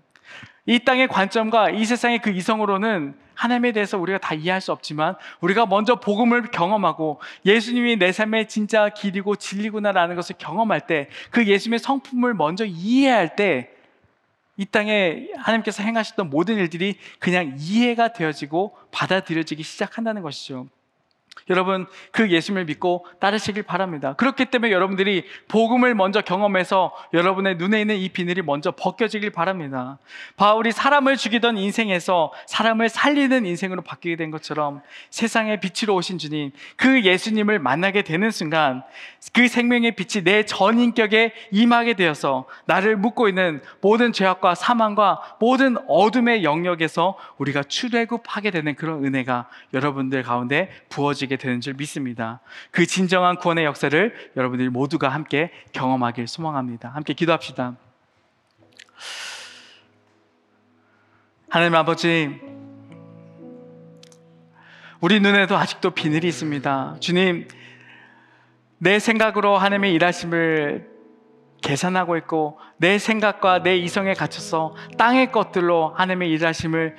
이 0.65 0.79
땅의 0.79 1.07
관점과 1.07 1.69
이 1.69 1.85
세상의 1.85 2.19
그 2.19 2.31
이성으로는 2.31 3.15
하나님에 3.35 3.73
대해서 3.73 3.99
우리가 3.99 4.17
다 4.17 4.33
이해할 4.33 4.59
수 4.59 4.71
없지만 4.71 5.17
우리가 5.39 5.67
먼저 5.67 5.99
복음을 5.99 6.49
경험하고 6.49 7.21
예수님이 7.45 7.97
내 7.97 8.11
삶의 8.11 8.47
진짜 8.47 8.89
길이고 8.89 9.35
진리구나라는 9.35 10.15
것을 10.15 10.35
경험할 10.39 10.87
때 10.87 11.09
그 11.29 11.45
예수님의 11.45 11.77
성품을 11.77 12.33
먼저 12.33 12.65
이해할 12.65 13.35
때 13.35 13.69
이 14.57 14.65
땅에 14.65 15.27
하나님께서 15.37 15.83
행하셨던 15.83 16.29
모든 16.29 16.57
일들이 16.57 16.97
그냥 17.19 17.55
이해가 17.57 18.11
되어지고 18.11 18.75
받아들여지기 18.91 19.63
시작한다는 19.63 20.21
것이죠. 20.21 20.67
여러분 21.49 21.87
그 22.11 22.29
예수님을 22.29 22.65
믿고 22.65 23.05
따르시길 23.19 23.63
바랍니다. 23.63 24.13
그렇기 24.13 24.45
때문에 24.45 24.71
여러분들이 24.71 25.23
복음을 25.47 25.95
먼저 25.95 26.21
경험해서 26.21 26.93
여러분의 27.13 27.55
눈에 27.55 27.81
있는 27.81 27.95
이 27.95 28.09
비늘이 28.09 28.41
먼저 28.41 28.71
벗겨지길 28.71 29.29
바랍니다. 29.29 29.97
바울이 30.35 30.71
사람을 30.71 31.15
죽이던 31.15 31.57
인생에서 31.57 32.33
사람을 32.47 32.89
살리는 32.89 33.45
인생으로 33.45 33.81
바뀌게 33.81 34.17
된 34.17 34.29
것처럼 34.31 34.81
세상의 35.09 35.61
빛으로 35.61 35.95
오신 35.95 36.17
주님 36.17 36.51
그 36.75 37.03
예수님을 37.03 37.59
만나게 37.59 38.01
되는 38.01 38.29
순간 38.31 38.83
그 39.33 39.47
생명의 39.47 39.95
빛이 39.95 40.23
내 40.23 40.43
전 40.49 40.79
인격에 40.79 41.31
임하게 41.51 41.93
되어서 41.93 42.45
나를 42.65 42.97
묶고 42.97 43.29
있는 43.29 43.61
모든 43.81 44.11
죄악과 44.11 44.55
사망과 44.55 45.37
모든 45.39 45.77
어둠의 45.87 46.43
영역에서 46.43 47.15
우리가 47.37 47.63
출애굽하게 47.63 48.51
되는 48.51 48.75
그런 48.75 49.05
은혜가 49.05 49.47
여러분들 49.73 50.23
가운데 50.23 50.69
부어지게 50.89 51.28
되는 51.37 51.61
줄 51.61 51.73
믿습니다. 51.73 52.39
그 52.71 52.85
진정한 52.85 53.37
구원의 53.37 53.65
역사를 53.65 54.31
여러분들이 54.35 54.69
모두가 54.69 55.09
함께 55.09 55.51
경험하길 55.73 56.27
소망합니다. 56.27 56.89
함께 56.89 57.13
기도합시다. 57.13 57.75
하나님 61.49 61.75
아버지, 61.75 62.39
우리 65.01 65.19
눈에도 65.19 65.57
아직도 65.57 65.91
비늘이 65.91 66.27
있습니다. 66.27 66.97
주님, 66.99 67.47
내 68.77 68.99
생각으로 68.99 69.57
하나님의 69.57 69.93
일하심을 69.93 70.89
계산하고 71.61 72.17
있고, 72.17 72.59
내 72.77 72.99
생각과 72.99 73.63
내 73.63 73.77
이성에 73.77 74.13
갇혀서 74.13 74.75
땅의 74.97 75.31
것들로 75.31 75.89
하나님의 75.95 76.29
일하심을 76.31 76.95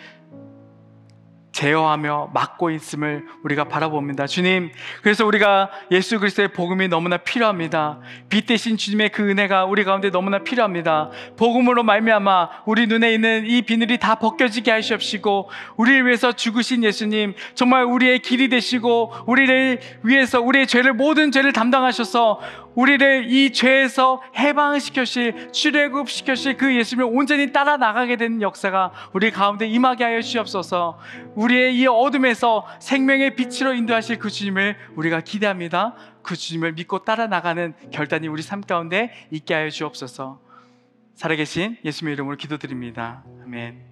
제어하며 1.52 2.30
막고 2.32 2.70
있음을 2.70 3.26
우리가 3.42 3.64
바라봅니다. 3.64 4.26
주님, 4.26 4.70
그래서 5.02 5.26
우리가 5.26 5.70
예수 5.90 6.18
그리스도의 6.18 6.52
복음이 6.52 6.88
너무나 6.88 7.16
필요합니다. 7.16 8.00
빛 8.28 8.46
대신 8.46 8.76
주님의 8.76 9.10
그 9.10 9.28
은혜가 9.28 9.64
우리 9.64 9.84
가운데 9.84 10.10
너무나 10.10 10.38
필요합니다. 10.38 11.10
복음으로 11.36 11.82
말미암아 11.82 12.62
우리 12.66 12.86
눈에 12.86 13.12
있는 13.12 13.46
이 13.46 13.62
비늘이 13.62 13.98
다 13.98 14.14
벗겨지게 14.16 14.70
하시옵시고 14.70 15.50
우리를 15.76 16.06
위해서 16.06 16.32
죽으신 16.32 16.84
예수님 16.84 17.34
정말 17.54 17.84
우리의 17.84 18.20
길이 18.20 18.48
되시고 18.48 19.12
우리를 19.26 19.80
위해서 20.02 20.40
우리의 20.40 20.66
죄를 20.66 20.94
모든 20.94 21.32
죄를 21.32 21.52
담당하셔서 21.52 22.40
우리를 22.74 23.30
이 23.30 23.52
죄에서 23.52 24.22
해방시켜실 24.36 25.52
출애굽시켜실 25.52 26.56
그 26.56 26.74
예수님을 26.74 27.10
온전히 27.12 27.52
따라 27.52 27.76
나가게 27.76 28.16
되는 28.16 28.42
역사가 28.42 28.92
우리 29.12 29.30
가운데 29.30 29.66
임하게 29.66 30.04
하여 30.04 30.20
주옵소서. 30.20 30.98
우리의 31.34 31.76
이 31.76 31.86
어둠에서 31.86 32.66
생명의 32.80 33.34
빛으로 33.34 33.74
인도하실 33.74 34.18
그 34.18 34.30
주님을 34.30 34.76
우리가 34.96 35.20
기대합니다. 35.20 35.94
그 36.22 36.36
주님을 36.36 36.72
믿고 36.74 37.04
따라 37.04 37.26
나가는 37.26 37.74
결단이 37.90 38.28
우리 38.28 38.42
삶 38.42 38.60
가운데 38.60 39.12
있게 39.30 39.54
하여 39.54 39.70
주옵소서. 39.70 40.40
살아계신 41.14 41.76
예수님의 41.84 42.14
이름으로 42.14 42.36
기도드립니다. 42.36 43.24
아멘. 43.44 43.89